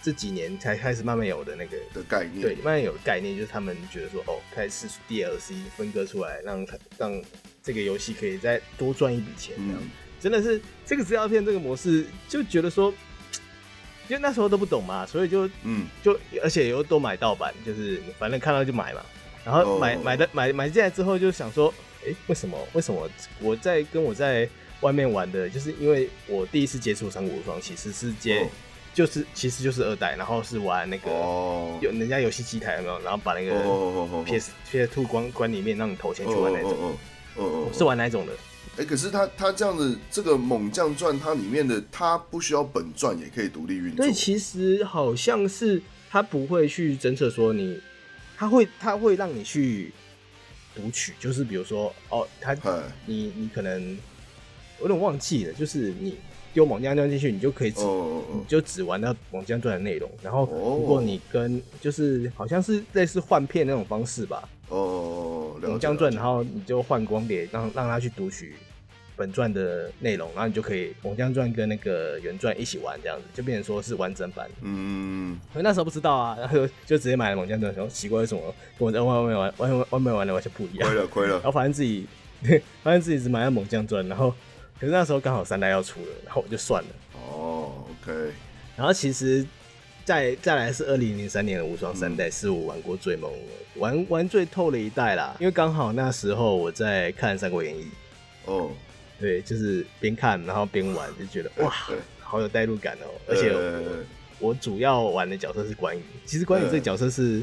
[0.00, 6.64] 这几年才开始慢慢有的那个的概念，对，慢慢有概念，就是他们觉得说哦，开始 DLC 分割出来，让
[6.96, 7.22] 让
[7.60, 9.90] 这个游戏可以再多赚一笔钱，这样，嗯，
[10.20, 12.94] 真的是这个资料片这个模式就觉得说，
[14.08, 19.04] 因为那时候都不懂嘛，所以就嗯，就而且又都买盗版，就是反正看到就买嘛。
[19.44, 21.72] 然后买买的买买进来之后就想说，
[22.06, 23.08] 哎，为什么为什么
[23.40, 24.48] 我在跟我在
[24.80, 28.46] 外面玩的，就是因为我第一次接触《三国无双》，其实是接
[28.92, 31.10] 就是其实就是二代，然后是玩那个
[31.80, 33.00] 有人家游戏机台有没有？
[33.00, 36.98] 然后把那个 PS PS Two 关关里面让你投钱去玩那种，嗯
[37.38, 38.32] 嗯嗯，是玩哪种的？
[38.76, 47.80] 哎，可是他他这样子这个《猛将传》它里面的它不需要本传也可以独立运作，对，其实好像是他不会去侦测说你。
[48.40, 49.92] 他会，他会让你去
[50.74, 52.56] 读取，就是比如说，哦，他，
[53.04, 53.98] 你，你可能
[54.78, 56.16] 我有点忘记了，就是你
[56.54, 58.24] 丢猛将钻进去，你就可以只，oh.
[58.32, 60.10] 你就只玩到猛将传的内容。
[60.22, 68.54] 然后，如果你跟，就是好像是类似换片那种方式吧，哦，猛将传，然后你就换光碟，让让他去读取。
[69.20, 74.48] 本传的内容，然后你就可以《猛将传》跟那个原传一起玩，这样子就变成说是完整版。
[74.62, 78.40] 嗯，所以那时候不知道啊，然 后就直接买了《猛将传》，然后奇怪为什么
[78.78, 80.88] 跟我在外面玩、外面外面玩的完全不一样。
[80.88, 81.34] 亏了，亏了。
[81.34, 82.06] 然后发现自己，
[82.82, 84.30] 发现自己只买了《猛将传》，然后
[84.80, 86.88] 可是那时候刚好三代要出了，然后我就算了。
[87.28, 88.30] 哦，OK。
[88.78, 89.44] 然后其实
[90.02, 93.30] 再再来是二零零三年的无双三代，嗯、是我玩过最猛、
[93.76, 95.36] 玩玩最透的一代啦。
[95.38, 97.82] 因为刚好那时候我在看《三国演义》。
[98.46, 98.70] 哦。
[99.20, 101.70] 对，就是边看然后边玩，就觉得哇，
[102.20, 103.06] 好有代入感哦！
[103.28, 103.52] 而且
[104.40, 106.02] 我，我主要玩的角色是关羽。
[106.24, 107.42] 其实关羽这个角色是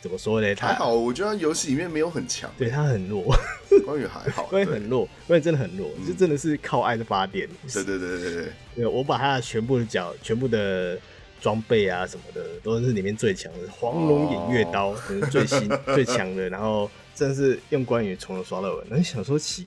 [0.00, 0.54] 怎么说呢？
[0.54, 3.34] 他还好，我觉得他游戏里面没有很强，对他很弱。
[3.84, 7.48] 关羽还好，关羽很弱，关羽真的很弱，就真的是靠爱的发电。
[7.72, 8.44] 对对对对对
[8.76, 10.98] 对，我把他的全部的角、全部的
[11.40, 16.48] 装备啊什么的，都是里面最强的黄龙偃月刀，可能最新最强的。
[16.48, 19.66] 然后真的是用关羽从头刷到尾，能想说起。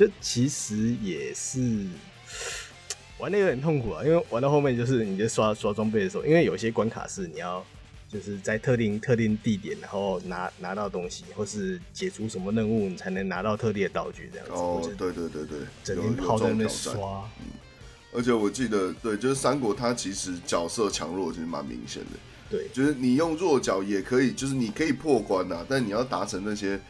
[0.00, 1.60] 这其实也是
[3.18, 7.62] 玩的有点痛苦啊，因为玩到后面就是你在刷刷装备的时候，因为有些关卡是你要
[8.08, 14.54] 就是在特定特定地点，然后拿拿到东西，或是解除什么任务，你才能拿到特定的道具这样子。
[14.54, 17.22] 哦，对对对对，整天泡在那边刷。
[17.40, 17.48] 嗯，
[18.14, 22.18] 而且我记得，对，就是三国它其实角色强弱其实蛮明显的。
[22.48, 26.80] 对，就是你用弱角也可以，就是你可以破关啊，但你要达成那些。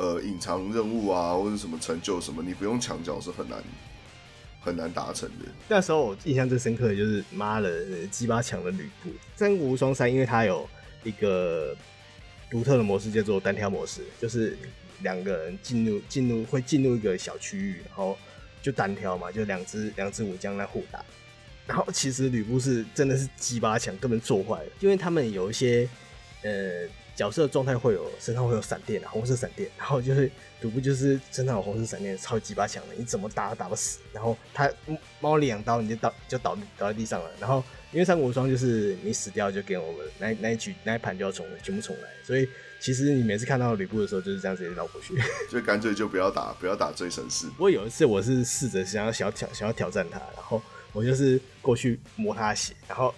[0.00, 3.62] 呃，隐藏任务啊，或者什么成就什么，你不用墙角是很难
[4.58, 5.44] 很难达成的。
[5.68, 9.10] 那时候我印象最深刻的就是妈的鸡巴强的吕布。
[9.36, 10.66] 三国无双三，因为它有
[11.02, 11.76] 一个
[12.50, 14.56] 独特的模式叫做单挑模式，就是
[15.02, 18.16] 两个人进入进入会进入一个小区域，然后
[18.62, 21.04] 就单挑嘛，就两只两只武将来互打。
[21.66, 25.86] 然后其实吕布是真的是鸡巴强，根本做坏了，因为他们有一些
[26.40, 26.88] 呃。
[27.14, 30.30] 角色状态会有身上会有闪电，红色闪电，然后就是
[30.60, 33.98] 吕布就是身上有红色闪电，超级八强的，你怎么打都打不死。
[34.12, 34.70] 然后他
[35.20, 37.30] 猫两刀你就倒就倒倒在地上了。
[37.38, 42.48] 然后因为三国无双就是你死掉就给我们那那一局那一盘就要重全部重来，所以
[42.80, 45.14] 其实你每次看到吕布的时候就是这样直接绕过去，
[45.50, 47.46] 就干脆就不要打不要打最神士。
[47.48, 53.14] 不过有一次我是试着想要想要挑想要挑战他，然后我就是过去摸他血，然后。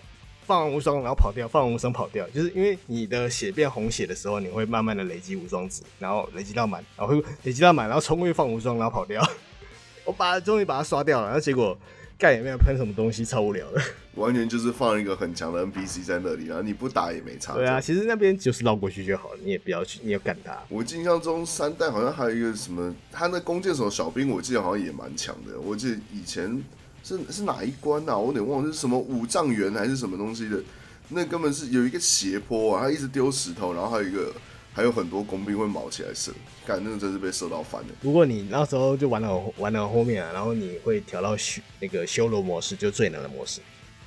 [0.47, 9.22] 放完无双，然后跑掉；放完无双跑掉，就是因为你的血变红血的时候，你会慢慢的累积无双值，然后累积到满，然后会累积到满，然后冲过去放无双，然后跑掉。
[10.05, 11.78] 我把终于把它刷掉了，然后结果
[12.18, 13.80] 盖也没有喷什么东西，超无聊的。
[14.16, 17.55] 完全就是放一个很强的 NPC 在那里，然后你不打也没差。
[17.55, 20.59] 对啊，其实那边就是绕过去就好了，你也不要去，你要干他。
[20.68, 25.59] 我印象中三代好像还有一个什么，他那弓箭手小兵，我记得好像也蛮强的。
[25.59, 26.62] 我记得以前
[27.03, 28.16] 是是哪一关啊？
[28.16, 30.62] 我有点忘了是什么五丈原还是什么东西的。
[31.09, 34.32] 那根本是有一个斜坡啊，他一直丢石头，然后还有一个
[34.72, 36.32] 还有很多工兵会冒起来射，
[36.66, 37.88] 干那个真是被射到翻了。
[38.00, 43.61] 不过你那时候就玩到玩到后面啊，然后你会调到修那个修罗模式，就最难的模式，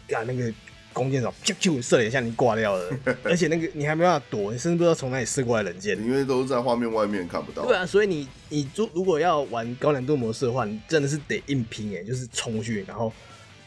[0.08, 0.52] 干那个。
[0.96, 2.89] 弓箭手咻咻射了一下，你挂掉了，
[3.22, 7.66] 而且那个你还没办法躲，你甚至不知道从哪里射过来冷箭，因为都是在画面外面看不到。
[7.66, 13.12] 对啊，所以你你如如果要玩高难度模式的话，你真的是得硬拼哎，就是冲去，然后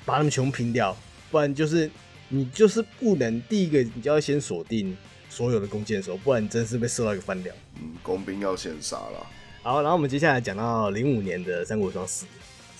[0.07, 0.97] 把他们全部拼掉，
[1.31, 1.91] 不然就是
[2.31, 4.97] 你就是不能第一个你就要先锁定
[5.29, 7.53] 所有的弓箭手，不然你真的是被射到一个翻掉。
[7.76, 9.26] 嗯，工兵要先杀了。
[9.62, 12.24] 好，然后我们接下来讲到零五年的《三国无双四》，《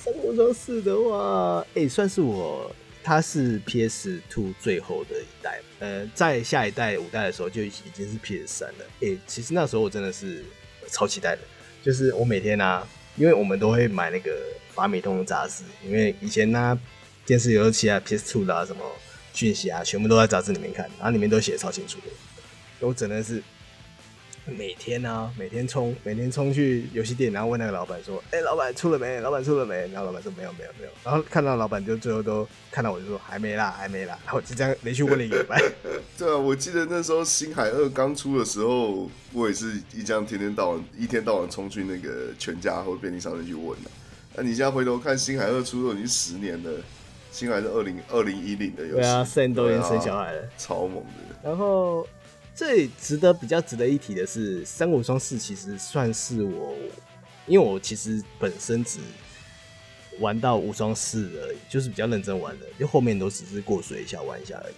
[0.03, 2.74] 三国无双四》的话，哎、欸，算是我。
[3.09, 8.84] 它是 PS Two 最后的一代，呃，在下一代五代的时候就已经是 PS 三了。
[9.00, 10.44] 诶、其实那时候我真的是
[10.90, 11.40] 超期待的，
[11.82, 12.86] 就是我每天啊，
[13.16, 14.36] 因为我们都会买那个
[14.74, 16.78] 法米通杂志，因为以前呢、
[17.24, 18.82] 电视游戏啊 PS Two 的啊什么
[19.32, 23.42] 讯息啊，全部都在杂志里面看，然后里面都写得超清楚的，我真的是。
[24.57, 29.20] 每天啊，每天冲，每天冲去游戏店，然后问那个老板说：“哎、欸，老板出了没？
[29.20, 35.61] 老板出了没？”然后老板说：“没有，没有，没有。”然后看到老板就最后都看到我就说：“还没啦，还没啦。”然后就这样连续问了一个礼拜。
[36.16, 43.90] 对啊，我记得那时候《星海二》刚出的时候，我也是一这样天天到晚，一天到晚冲去那个全家或便利商店去问的。
[44.34, 46.70] 那你现在回头看《星海二》出都已经十年了，
[47.30, 51.36] 《星海》是二零二零一零的游戏，对啊，现在都已经生小孩了，超猛的。
[51.42, 52.07] 然后。
[52.59, 56.74] 最值得比较值得一提的是，《三国无双四》其实算是我，
[57.46, 58.98] 因为我其实本身只
[60.18, 64.74] 玩到无双四而已，就是比较认真玩的，就后面都只是过水一下玩一下而已。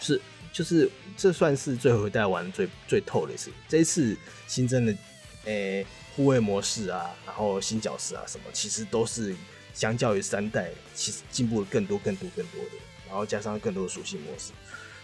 [0.00, 0.18] 是，
[0.54, 3.50] 就是这算是最后一代玩最最透的一次。
[3.68, 4.16] 这一次
[4.48, 4.96] 新增的，
[5.44, 9.36] 诶、护卫模式啊，然后新角色啊什么，其实都是
[9.74, 12.70] 相较于三代，其实进步了更多更多更多的，
[13.06, 14.52] 然后加上更多的属性模式，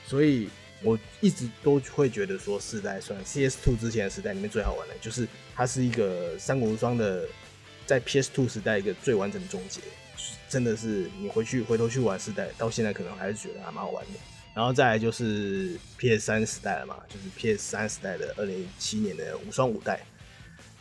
[0.06, 0.48] 所以。
[0.82, 7.26] 我一直都会觉得说，四代算 CS2 之前的时代里面最好玩的，就是它是一个三国无双的，
[7.86, 9.80] 在 PS2 时代一个最完整的终结，
[10.48, 14.12] 真的是你回去回头去玩四代，到现在可能还是觉得还蛮好玩的。
[14.54, 20.00] 然后再来就是 PS3 时代了嘛，就是 PS3 时代的二零一七年的无双五代，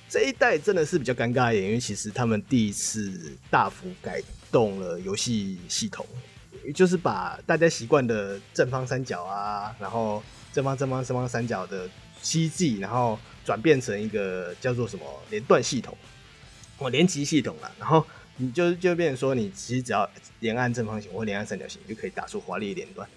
[0.10, 4.22] 这一代真的是比较尴尬一点，因为其实他们第一次大幅改
[4.52, 6.06] 动了游戏系统。
[6.74, 11.90] 就是把大家习惯的正方三角啊，然后正方正方正方三角的
[12.22, 15.98] 七 G，然后转变成一个叫做什么连段系统，
[16.78, 18.06] 我连击系统啊，然后
[18.38, 20.10] 你就就变成说，你其实只要
[20.40, 23.08] 连按正方形或连按三角形，就可以打出华丽连段，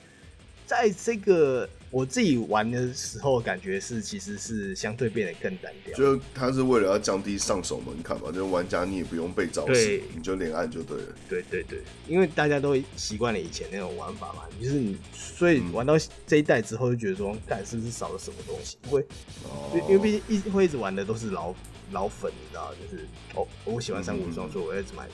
[0.66, 1.68] 在这个。
[1.90, 5.96] 我自己玩的时候，感觉是其实是相对变得更单调。
[5.96, 11.04] 就它是为了要降低上手门槛嘛，就玩家你也不用被招式，你就连按就对了。
[11.28, 15.94] 对对对，因为大家都习惯了以前那种玩法嘛，就是你所以玩到
[16.26, 18.76] 这一代之后，就觉得说，看是不是少了什么东西？
[18.82, 19.00] 不会，
[19.44, 21.54] 哦、因为毕竟一会一直玩的都是老
[21.92, 25.08] 老粉，你知道，就是哦，我喜欢三国无双，所以我一直买。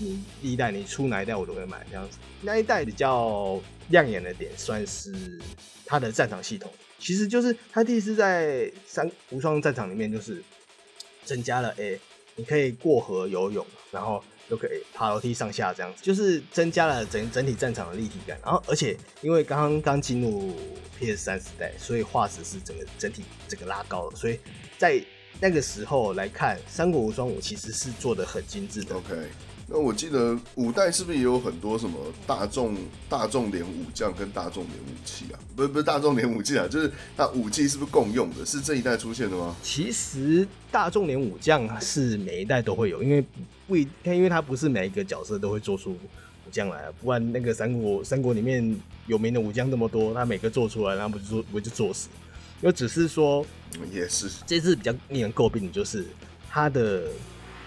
[0.00, 2.18] 你第一代你出哪一代我都会买这样子。
[2.42, 5.12] 那一代比较亮眼的点，算是
[5.86, 10.42] 它的战场系统，其实就是它第一次在三无双战场里面就是
[11.24, 11.98] 增加了，哎、
[12.36, 18.38] 你可以过河游泳，然后又可以爬楼梯上下这样子，就是增加了整整体战场的立体感。
[18.42, 20.54] 然后而且因为刚刚刚进入
[20.98, 24.38] PS 三时代，所以画质是整个整体整个拉高了，所以
[24.76, 25.02] 在
[25.40, 28.94] 那个时候来看，《三国无双五》其实是做的很精致的。
[28.96, 29.14] OK。
[29.70, 32.74] 那我记得五代是不是也有很多什么大众
[33.06, 35.36] 大众连武将跟大众连武器啊？
[35.54, 38.46] 不是不是大众连武器啊，就是它武器是不是共用的？
[38.46, 39.54] 是这一代出现的吗？
[39.62, 43.22] 其实大众连武将是每一代都会有，因为
[43.66, 48.74] 不一，因为它不是每一个角色都会做出武将来，不然那个三国三国里面
[49.06, 52.08] 有名的武将那么多，他每个做出来，然后不就做不就作死？
[52.62, 53.44] 又只是说，
[53.92, 56.06] 也是这次比较令人诟病的就是
[56.48, 57.02] 他的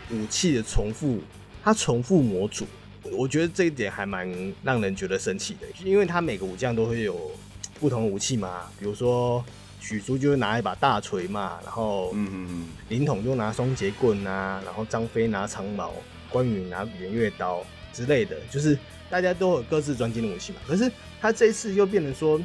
[0.10, 1.20] 武器的重复。
[1.64, 2.66] 它重复模组，
[3.12, 4.28] 我觉得这一点还蛮
[4.64, 7.32] 让人觉得生气的，因为他每个武将都会有
[7.80, 9.43] 不同的武器嘛，比如说
[9.80, 15.93] 许褚就会拿一把大锤嘛，然后嗯嗯嗯，凌统就拿双截棍啊，然后张飞拿长矛，
[16.30, 18.78] 关羽拿圆月刀之类的，就是
[19.09, 20.59] 大家都有各自专精的武器嘛。
[20.68, 22.41] 可是他这一次又变成说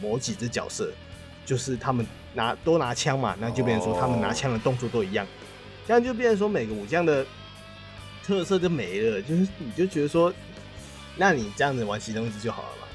[0.00, 0.92] 某几只角色，
[1.44, 5.26] 就是他们拿都拿枪嘛，那就变成说他们拿枪的动作都一样，
[5.88, 7.26] 这样就变成说每个武将的。
[8.30, 10.32] 特色就没了，就是你就觉得说，
[11.16, 12.86] 那你这样子玩西东西就好了嘛，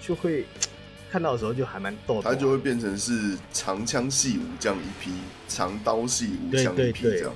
[0.00, 0.44] 就就会
[1.10, 2.22] 看到的时候就还蛮逗。
[2.22, 5.10] 它就会变成是长枪系武将一批，
[5.48, 7.34] 长刀系武将一批这样。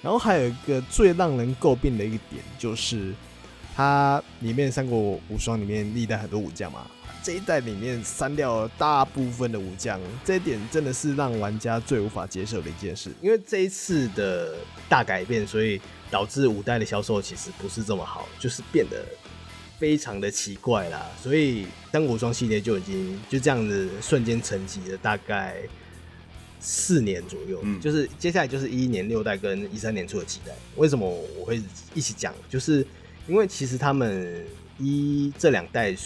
[0.00, 3.12] 然后还有一个最让人诟病的一个点，就是
[3.76, 6.86] 它里面《三国无双》里面历代很多武将嘛。
[7.22, 13.10] 这一代里面删掉了大部分的武将，这一点真的是让玩家最无法接受的一件事。
[13.20, 14.54] 因为这一次的
[14.88, 15.78] 大改变，所以
[16.10, 19.04] 导致五代的销售其实不是这么好，就是变得
[19.78, 21.06] 非常的奇怪啦。
[21.22, 25.56] 所以《三国无双》系列就已经就这样子瞬间沉寂了大概
[26.60, 27.60] 四年左右。
[27.62, 30.52] 嗯，就是接下来就是一一年六代跟一三年出的七代。
[30.76, 31.08] 为什么
[31.38, 31.62] 我会
[31.94, 32.34] 一起讲？
[32.48, 32.86] 就是
[33.26, 34.44] 因为其实他们
[34.78, 35.96] 一这两代。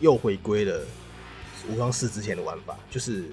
[0.00, 0.80] 又回归了
[1.68, 3.26] 无双四之前的玩法，就是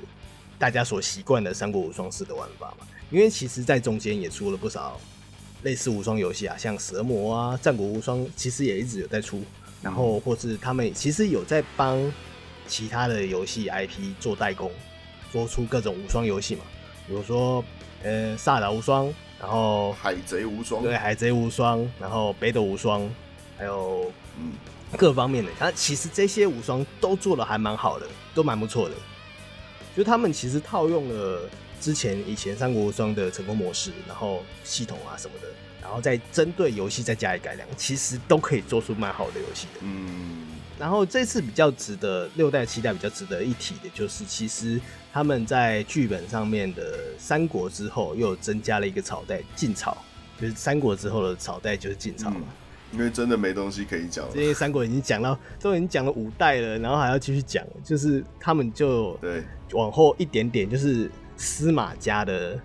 [0.60, 2.86] 大家所习惯的三国无双四的玩法嘛。
[3.10, 5.00] 因为其实，在中间也出了不少
[5.64, 9.44] 类似无双游戏啊，像蛇魔啊、战国无双，其实也一直有在出。
[9.82, 12.12] 然后，或是他们其实有在帮
[12.68, 14.72] 其他的游戏 IP 做代工，
[15.32, 16.62] 做出各种无双游戏嘛。
[17.08, 17.64] 比如说，
[18.04, 23.10] 呃，萨达无双，然后海贼无双，对，海贼无双，然后北斗无双，
[23.58, 24.52] 还有嗯。
[24.96, 28.96] 各方面的，他其实这些无双都做的还蛮好的，都蛮不错的。
[29.98, 31.42] 就他们其实套用了
[31.80, 35.48] 之前以前三国无双的成功模式，然后系统啊什么的，
[35.82, 39.80] 然后再针对游戏再加以改良，其实都可以做出蛮好的游戏的。
[39.82, 40.46] 嗯。
[40.80, 44.80] 然后这次比较值得六代七代比较值得一提的就是，其实
[45.12, 49.98] 他们在剧本上面的三国之后又增加了一个朝代晋朝，
[50.40, 52.38] 就是三国之后的朝代就是晋朝嘛。
[52.40, 52.48] 嗯
[52.94, 62.60] 因为真的没东西可以讲了，因为三国已经讲到都已经讲了五代了，然后还要继续讲，就是他们就对往后一点点，就是司马家的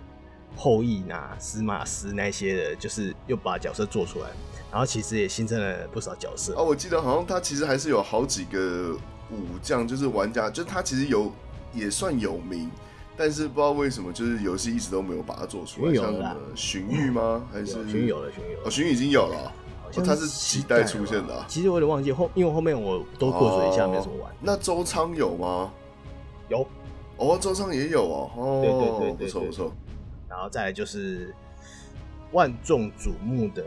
[0.55, 4.27] 后裔呐，司马师那些的，就是又把角色做出来，
[4.71, 6.53] 然后其实也新增了不少角色。
[6.57, 8.97] 哦，我记得好像他其实还是有好几个
[9.31, 11.31] 武将，就是玩家，就是他其实有
[11.73, 12.69] 也算有名，
[13.15, 15.93] 但是不知道为什么，就是游戏一直都没有把它做出来。
[15.93, 17.43] 像什么，荀彧吗？
[17.51, 18.31] 还是荀彧有了？
[18.31, 19.51] 荀有哦，荀彧已经有了。
[19.95, 21.45] 哦、他是几代出现的、啊？
[21.47, 24.33] 其实我有点忘记后，因为后面我都过水一下，没什么玩。
[24.41, 25.71] 那周仓有吗？
[26.49, 26.65] 有，
[27.17, 28.31] 哦，周上也有哦。
[28.35, 29.73] 哦，对对对，对，不错不错。
[30.29, 31.33] 然后再来就是
[32.31, 33.61] 万众瞩目的《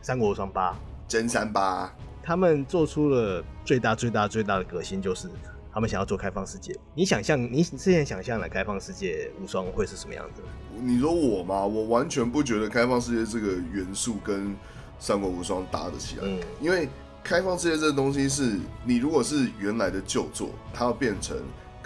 [0.00, 0.72] 三国无双八》
[1.08, 5.28] 真三八，他们做出了最大最大最大的革新，就是
[5.72, 6.76] 他们想要做开放世界。
[6.94, 10.42] 你想象，你之前想象的开放世界无双会是什么样子？
[10.80, 11.66] 你说我吗？
[11.66, 14.54] 我完全不觉得开放世界这个元素跟
[14.98, 16.88] 三国无双搭得起来，嗯，因为
[17.24, 21.36] 开放世界这个东西是你如果是原来的旧作，它要变成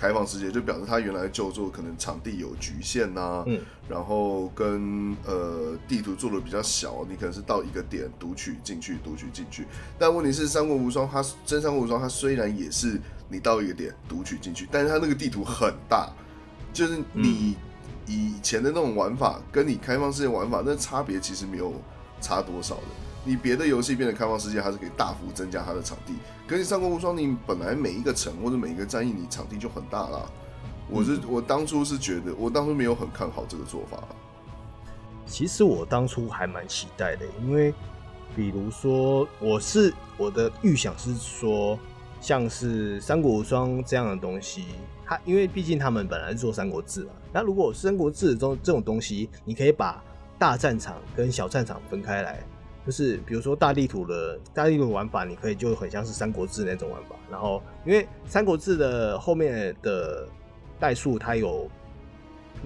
[0.01, 9.67] 开放世界，就表示它原来的旧作可能场地有局限呐、啊，嗯，然后跟呃地图做的比较小，你可能是到一个点读取进去，读取进去。
[9.99, 12.99] 但问题是三国无双，它真三国无双，它虽然也是
[13.29, 16.11] 你到一个点读取进去，但是它那个地图很大，
[16.73, 17.57] 就是你
[18.07, 21.75] 以前的那种玩法跟你开放世界玩法，那差别其实没有。
[22.23, 22.83] 差多少的？
[23.25, 26.15] 你别的游戏变得开放世界，还是可以大幅增加它的场地。
[26.47, 30.23] 可是《三国无双》，你本来每一个城或者每一个战役，你场地就很大啦。
[30.89, 33.99] 我是我当初是觉得，我当初没有很看好这个做法。
[35.27, 37.73] 其实我当初还蛮期待的，因为
[38.35, 41.79] 比如说，我是我的预想是说，
[42.21, 44.65] 像是《三国无双》这样的东西，
[45.07, 47.13] 它因为毕竟他们本来是做《三国志》嘛。
[47.33, 50.03] 那如果《三国志》中这种东西，你可以把
[50.37, 52.43] 大战场跟小战场分开来，
[52.91, 57.15] 就是比如说大地图的大地图玩法，你可以就很像是三国志那种玩法。
[57.31, 60.27] 然后，因为三国志的后面的
[60.81, 61.71] 代数它有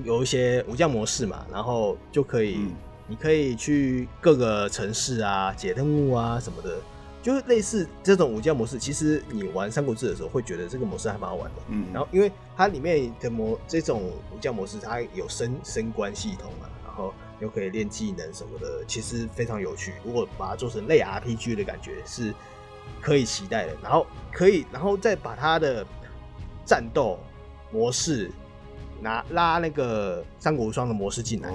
[0.03, 2.69] 有一些武将模式嘛，然后就可以，
[3.07, 6.79] 你可以去各个城市啊解任务啊什么的，
[7.23, 8.79] 就是类似这种武将模式。
[8.79, 11.57] 其实你玩三国志的时候会觉得这个模式还蛮好玩的。
[11.69, 14.01] 嗯，然后因为它里面的模这种
[14.35, 17.13] 武将模式，它有升升官系统嘛，然后。
[17.45, 19.93] 又可以练技能什么的，其实非常有趣。
[20.03, 22.35] 如果把它做成类 RPG 的感觉，是
[23.03, 23.77] 可以期待的。
[23.83, 25.87] 然后可以，然后再把它的
[26.65, 27.19] 战斗
[27.71, 28.31] 模式
[29.03, 31.51] 拿拉那个三国无双的模式进来，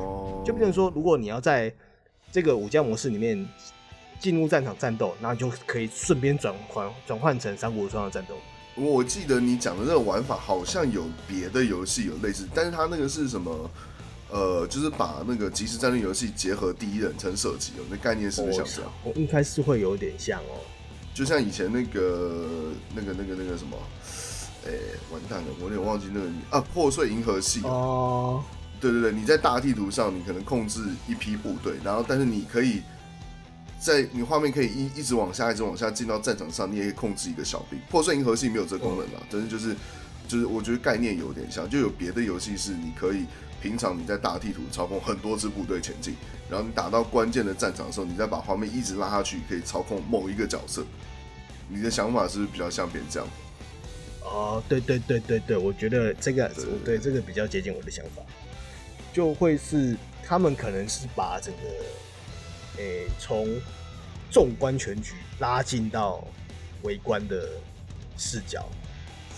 [0.45, 1.73] 就变成说，如果你要在
[2.31, 3.43] 这个武将模式里面
[4.19, 8.35] 进入战场战斗，那就可以顺便转换转换成三国无双的战斗。
[8.75, 13.69] 我记得你讲的这个玩法好像有别的游戏有类似，但是它那个是什么？
[14.31, 18.91] 呃，就是把那个即时战略游戏结合第一人称射击，那概念是不是像这样？
[19.03, 20.61] 我应该是会有点像哦，
[21.13, 22.47] 就像以前那个、
[22.95, 23.75] 那个、那个、那个什么，
[24.65, 24.79] 哎、欸，
[25.11, 28.43] 完蛋了，我有点忘记那个啊，破碎银河系哦。
[28.79, 32.81] 对对对，你在大地图上，你可能控制一批部队，然后但是你可以
[33.77, 37.77] 在你画面可以一一直往下，一直往下进到战场上，你也可以控制一个小兵。
[37.89, 39.75] 破碎银河系没有这个功能啊，但是就是
[40.29, 43.25] 就是我觉得概念有点像，就有别的游戏是你可以
[43.61, 46.15] 平常你在大地图操控很多支部队前进，
[46.49, 50.85] 然后你打到关键的战场的时候，你再把画面一直拉下去，可以操控某一个角色。
[51.67, 53.29] 你的想法是不是比较像别人这样？
[54.23, 56.49] 哦，对对对对对，我觉得这个
[56.85, 58.21] 对，这个比较接近我的想法，
[59.13, 61.61] 就会是他们可能是把整个。
[62.77, 63.45] 诶，从
[64.31, 66.25] 纵观全局拉近到
[66.83, 67.49] 围观的
[68.17, 68.69] 视角，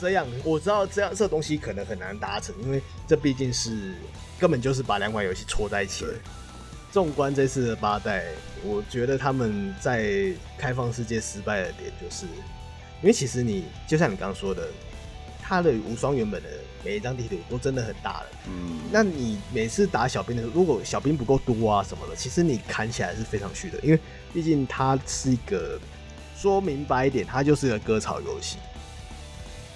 [0.02, 3.94] 这样我知道这样这东西可能很难达成，因为这毕竟是
[4.40, 6.06] 根本就是把两款游戏戳在一起。
[6.92, 8.26] 纵观这次的八代，
[8.66, 12.26] 我觉得他们在开放世界失败的点，就是
[13.02, 14.68] 因为其实你就像你刚刚说的，
[15.42, 16.50] 它的无双原本的。
[16.84, 24.00] 每一张地图都真的很大了，嗯，那你每次打小兵的时候，如果小兵不够多啊什么的，其实你砍起来是非常虚的，因为
[24.34, 25.80] 毕竟它是一个
[26.36, 28.58] 说明白一点，它就是一个割草游戏，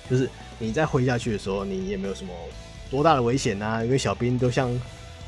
[0.10, 0.30] 就是
[0.60, 2.32] 你在挥下去的时候，你也没有什么
[2.90, 4.70] 多大的危险啊，因为小兵都像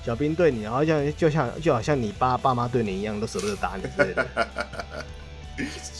[0.05, 4.27] 小兵对你，然后像就像就好像你爸爸妈对你一样，都舍不得打你之类的。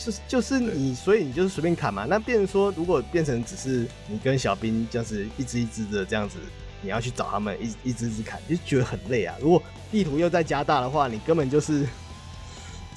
[0.04, 2.06] 就是就是你，所以你就是随便砍嘛。
[2.08, 6.38] 那变成说，如果变成只是你跟小兵这样子一只一只的这样子，
[6.80, 9.34] 你要去找他们一一只一只砍，就觉得很累啊。
[9.40, 9.60] 如果
[9.90, 11.84] 地图又再加大的话，你根本就是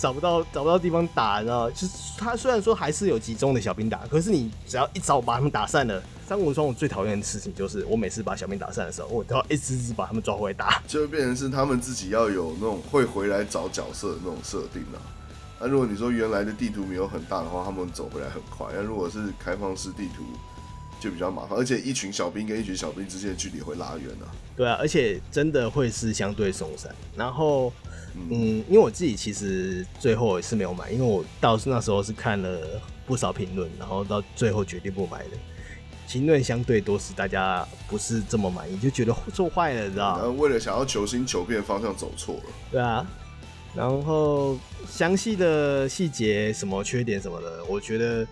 [0.01, 1.69] 找不到找不到地方打，你知道？
[1.69, 6.01] 就是他虽然说还是有集中的小兵打，可是你只要一早把他们打散了。
[6.27, 14.97] 三国无双我最讨厌的事情就是，我每次把小兵打散的时候，我都要一只只把他们抓回来打，就会变成是他们自己要有那种会回来找角色的那种设定啊。
[15.59, 18.65] 那如果你说原来的地图没有很大的话，他们走回来很快。
[18.73, 20.23] 那如果是开放式地图，
[21.01, 24.29] 就比较麻烦，而且一群小兵跟一群小兵之间的距离会拉远啊。
[24.55, 26.93] 对啊，而且真的会是相对松散。
[27.15, 27.73] 然后，
[28.29, 35.31] 嗯，因为我自己其实最后也是没有买，因为我到那时候是看了不少评论，然后到最后决定不买的。
[36.07, 40.17] 评论相对多是大家不是这么满意，就觉得做坏了，知道吗？
[40.19, 42.43] 然后为了想要求新求变，方向走错了。
[42.71, 43.05] 对啊。
[43.73, 44.57] 然后
[44.89, 48.27] 详细的细节什么缺点什么的，我觉得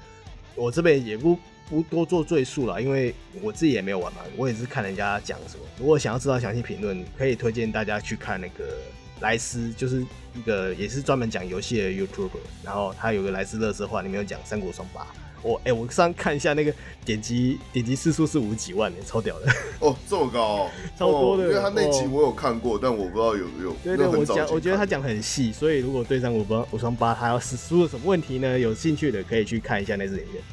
[0.54, 1.40] 我这边也不
[1.70, 5.64] 不多做赘述了，因为我自己也没有玩嘛，我也是看人家讲什么。
[5.78, 8.76] 如果想要知道详细评论，可以推荐大家去看那个
[9.22, 10.02] 莱斯，就是
[10.34, 15.02] 一个也是专门讲游戏的 YouTuber，然后他有个莱斯乐色话，里面有讲《三国双八》。
[15.42, 16.74] 我哎、欸，我上看一下那个
[17.06, 19.50] 点击点击次数是五几万呢，超屌的
[19.80, 21.44] 哦，这么高，哦， 超多的。
[21.44, 23.74] 因为他那集我有看过，哦、但我不知道有没有。
[23.82, 28.60] 对对，我讲，我觉得他讲很细，所以如果对上五双五双八，他要是出了什么问题呢？
[28.60, 30.44] 有兴趣的可以去看一下那支影片。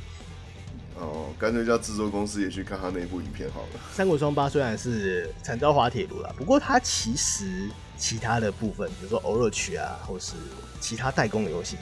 [0.99, 3.81] 哦，干脆叫制作公司也去看他那部影片好了。
[3.93, 10.35] 三国双八虽然是惨遭滑铁卢了，不过它其实其他的部分，比如说欧乐曲啊，或是
[10.81, 11.77] 其他代工的游戏。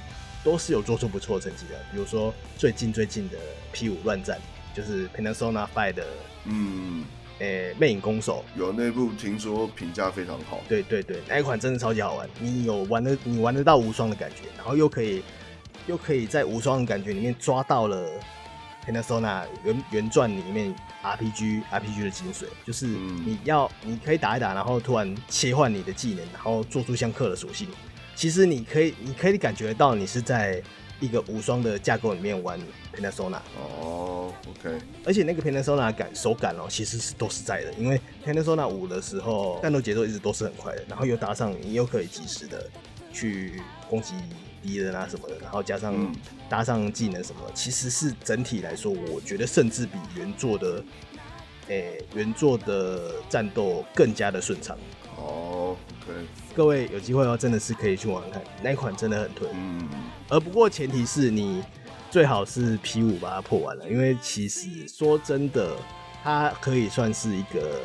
[0.45, 3.39] 都是有做出不错的成绩的，比如说最近最近的
[3.73, 4.39] P 五乱战，
[4.75, 6.05] 就是 Persona 5的，
[6.45, 7.03] 嗯，
[7.39, 15.23] 诶、欸，魅影攻手有那部听说评价非常好，对对对，那一款真的超级好玩，你有玩的，你玩得到无双的感觉，然后又可以
[15.87, 18.07] 又可以在无双的感觉里面抓到了
[18.87, 27.68] Persona 原原传里面 RPG RPG 的精髓，就是你要你可以打一打，然后突然切换你的技能，然后做出相克的属性。
[28.14, 30.62] 其实你可以，你可以感觉到你是在
[31.01, 32.59] 一个无双的架构里面玩
[32.97, 33.39] Persona
[33.80, 34.78] 哦，OK。
[35.05, 42.70] 而且那个 Persona 感手感哦，其实是都是在的，因为 Persona 五的时候战斗节奏一直都是很快的，然后又搭上你又可以及时的
[43.12, 43.61] 去
[43.91, 44.14] 攻击
[44.65, 45.95] 敌人啊什么的，然后加上
[46.49, 50.83] 搭上技能什么的，其实是整体来说，我觉得甚至比原作的，
[51.69, 54.77] 诶、欸、原作的战斗更加的顺畅。
[55.17, 56.27] 哦，OK。
[56.57, 59.47] 各位有机会的话，真的是可以去玩玩看，那一款真的很推。
[59.53, 59.89] 嗯，
[60.29, 61.62] 而不过前提是你
[62.11, 65.77] 最好是 P 五把它破完了，因为其实说真的，
[66.23, 67.61] 它可以算是一个《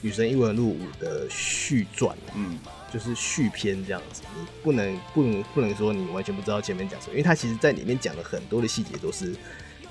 [0.00, 2.58] 女神异闻录五》的续传，嗯，
[2.92, 4.22] 就是续篇这样子。
[4.36, 9.34] 你不能不能不能说你完全不知道前面讲什么，因为它其实在里面讲了很多的细节，都是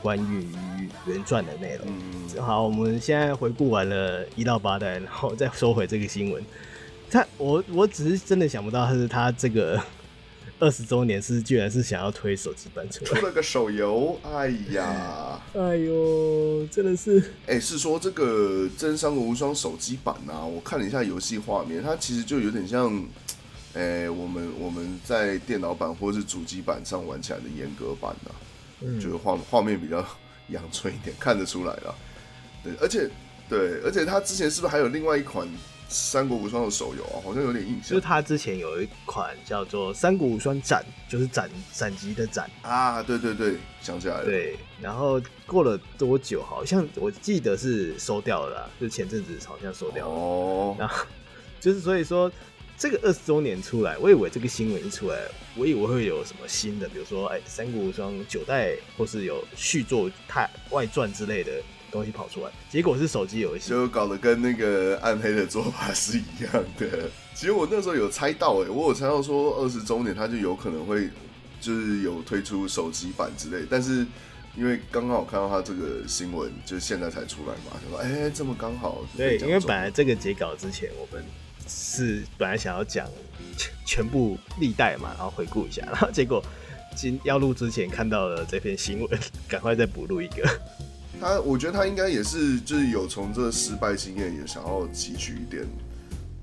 [0.01, 0.47] 关于
[1.05, 1.87] 原传的内容。
[1.87, 6.43] 嗯，好，我们现在回顾完了一到八代，然后再收回这个新闻。
[7.09, 9.81] 他我我只是真的想不到，他是他这个
[10.61, 20.45] 二十周年是居然是想要推手机版出来，出了个手游，哎呀， 哎呦，真的是，哎、欸，是说这个《真三国无双》手机版啊？
[20.45, 22.95] 我看了一下游戏画面，它其实就有点像，
[23.73, 28.29] 哎、欸，我们我们在电脑版或者是主机版上玩起来的阉割版啊，
[28.81, 30.05] 嗯、就是画画面比较
[30.49, 31.95] 阳春一点，看得出来了。
[32.63, 33.09] 对，而且
[33.49, 35.47] 对，而且它之前是不是还有另外一款？
[35.91, 37.19] 三国无双的手游啊？
[37.21, 37.89] 好像有点印象。
[37.89, 40.81] 就是他之前有一款叫做《三国无双斩》，
[41.11, 43.03] 就是斩斩击的斩啊。
[43.03, 44.23] 对对对，想起来了。
[44.23, 46.41] 对，然后过了多久？
[46.41, 50.13] 好像我记得是收掉了啦，就前阵子好像收掉了。
[50.13, 50.75] 哦。
[50.79, 51.05] 然后
[51.59, 52.31] 就是所以说，
[52.77, 55.17] 这个二十周年出来，我以为这个新闻一出来，
[55.57, 61.51] 我以为会有什么新的，比如说哎，《三国无双》九代，或是有续作、太外传之类的。
[61.91, 67.09] 东西跑出来，结果是手机游戏，就搞得跟那个暗黑的做法是一样的。
[67.35, 71.09] 其实我那时候有猜到、欸，哎，我有猜到说二十周年它就有可能会
[71.59, 74.05] 就是有推出手机版之类，但是
[74.55, 79.03] 因为刚刚好看到它这个新闻，就是现在才出来嘛，就说哎、欸，这么刚好。
[79.15, 81.23] 对，因为本来这个截稿之前，我们
[81.67, 83.07] 是本来想要讲
[83.85, 86.43] 全部历代嘛，然后回顾一下，然后结果
[86.95, 90.47] 今要录之前看到了这篇新闻， 赶快再补录一个。
[91.21, 95.63] 他我觉得他应该也是，就是有从这失败经验，也想要汲取一点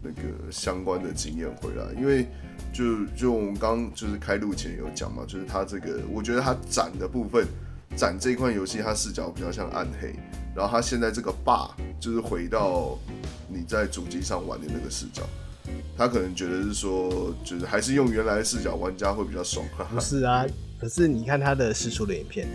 [0.01, 2.01] 那个相关的经验回来。
[2.01, 2.29] 因为
[2.73, 7.45] 就就我们刚就是开录前有讲嘛，就是他这个，我觉得他斩的部分，
[7.97, 10.15] 斩这一款游戏，他视角比较像暗黑。
[10.55, 11.69] 然后他现在这个霸，
[11.99, 12.97] 就是回到
[13.49, 15.25] 你在主机上玩的那个视角，
[15.97, 19.67] 他可能觉得是说，就是还是用原来的视角，玩家会比较爽。
[19.93, 20.47] 不是啊，
[20.81, 22.47] 可是你看他的试出的影片。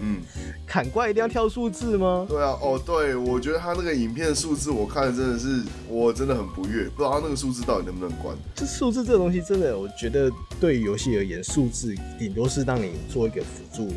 [0.00, 0.20] 嗯，
[0.66, 2.26] 砍怪一定要跳数字吗？
[2.28, 8.36] 对啊，哦，对，我觉得他那个影片数字，我看的真的是，我真的很不悦，不知道他那个数字到底能不能关。
[8.54, 10.30] 这数字这个东西，真的，我觉得
[10.60, 13.92] 对于游戏而言，数字顶多是让你做一个辅助。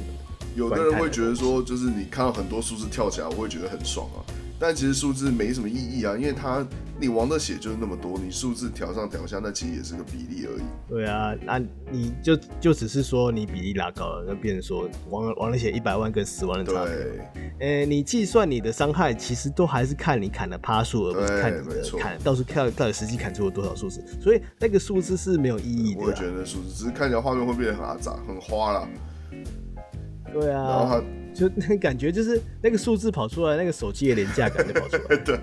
[0.56, 4.20] 有的人会觉得说，就是你看到很多数字跳起来，我会觉得很爽啊。
[4.60, 6.66] 但其实数字没什么意义啊，因为它
[6.99, 10.64] 你王的血就是那么多，你数字调上调下，那其实也是个比例而已。
[10.89, 11.60] 对啊，那
[11.91, 16.93] 你就就只是说你比例拉高了，那变成说王王的血一百万跟十万的差别。
[16.93, 17.20] 对，
[17.60, 24.03] 哎、欸，你计算你的伤害，其实都还是看你砍的趴数，而不是看你的砍到时候看到底实际砍出了多少数字。
[24.20, 26.01] 所以那个数字是没有意义的。
[26.01, 28.89] 我也觉得数字只是看起来画面会变得很阿杂、很花了。
[30.34, 30.64] 对啊。
[30.64, 31.03] 然后它。
[31.38, 35.15] 就那感觉，就是那个数字跑出来，那个手机的廉价感就跑出来。
[35.23, 35.39] 对，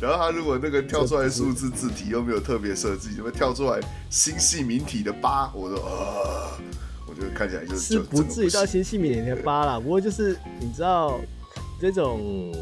[0.00, 5.52] 然后他如果那个跳出来数字字体又没有特别设计，怎么跳出来星系名体的八？
[5.52, 6.56] 我说啊，
[7.08, 9.80] 我觉得看起来就是是不至于到星系名体的八啦。
[9.80, 11.20] 不过就是你知道
[11.80, 12.54] 这种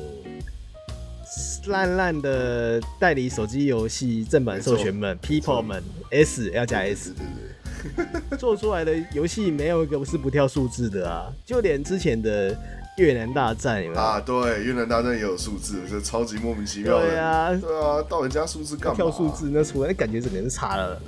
[1.67, 7.48] 烂烂的代理手机游戏正版授权们，people 们 S 要加 S，对对对。
[8.39, 11.27] 做出来的游戏没有一个是不跳数字的啊！
[11.45, 12.57] 就连之前的
[12.97, 14.21] 越南大战有没有啊？
[14.21, 17.07] 对，越南大战也有数字，这超级莫名其妙的。
[17.07, 18.95] 对啊，对啊，到人家数字干嘛？
[18.97, 21.01] 跳数字那出来，那感觉整个是差了。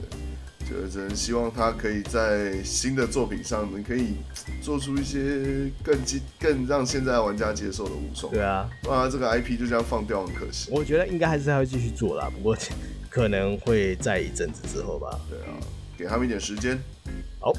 [0.70, 4.14] 就只能希望他可以在新的作品上，能可以
[4.62, 8.32] 做出一些更接、更让现在玩家接受的武装。
[8.32, 10.68] 对啊，不然这个 IP 就这样放掉，很可惜。
[10.70, 12.56] 我觉得应该还是还会继续做啦，不过
[13.08, 15.18] 可能会在一阵子之后吧。
[15.28, 15.58] 对啊。
[16.00, 16.78] 给他们一点时间。
[17.38, 17.52] 好，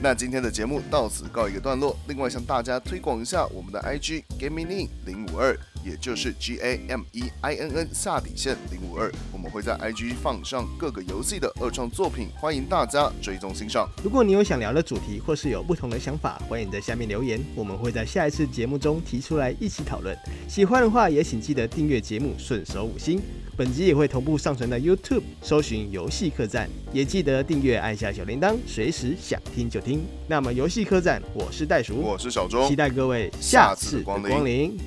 [0.00, 1.96] 那今天的节目到此告一个段落。
[2.06, 5.58] 另外向大家推广一下我们的 IG Gaming 零五二。
[5.84, 13.88] 也就是 G A M E I N N 下底线零五二，我们会在 IG 放上各个游戏的二创作品，欢迎大家追踪欣赏。
[14.04, 20.16] 如果你有想聊的主题，或是有不同的想法，欢迎在下面留言，我们会在下一次节目中提出来一起讨论。
[20.48, 23.20] 喜欢的话，也请记得订阅节目，顺手五星。
[23.54, 30.00] 本集也会同步上传到 YouTube，搜寻游戏客栈，也记得订阅，按下小铃铛，随时想听就听。
[30.26, 34.78] 那么游戏客栈，我是袋鼠，我是小钟，期待各位下次的光临。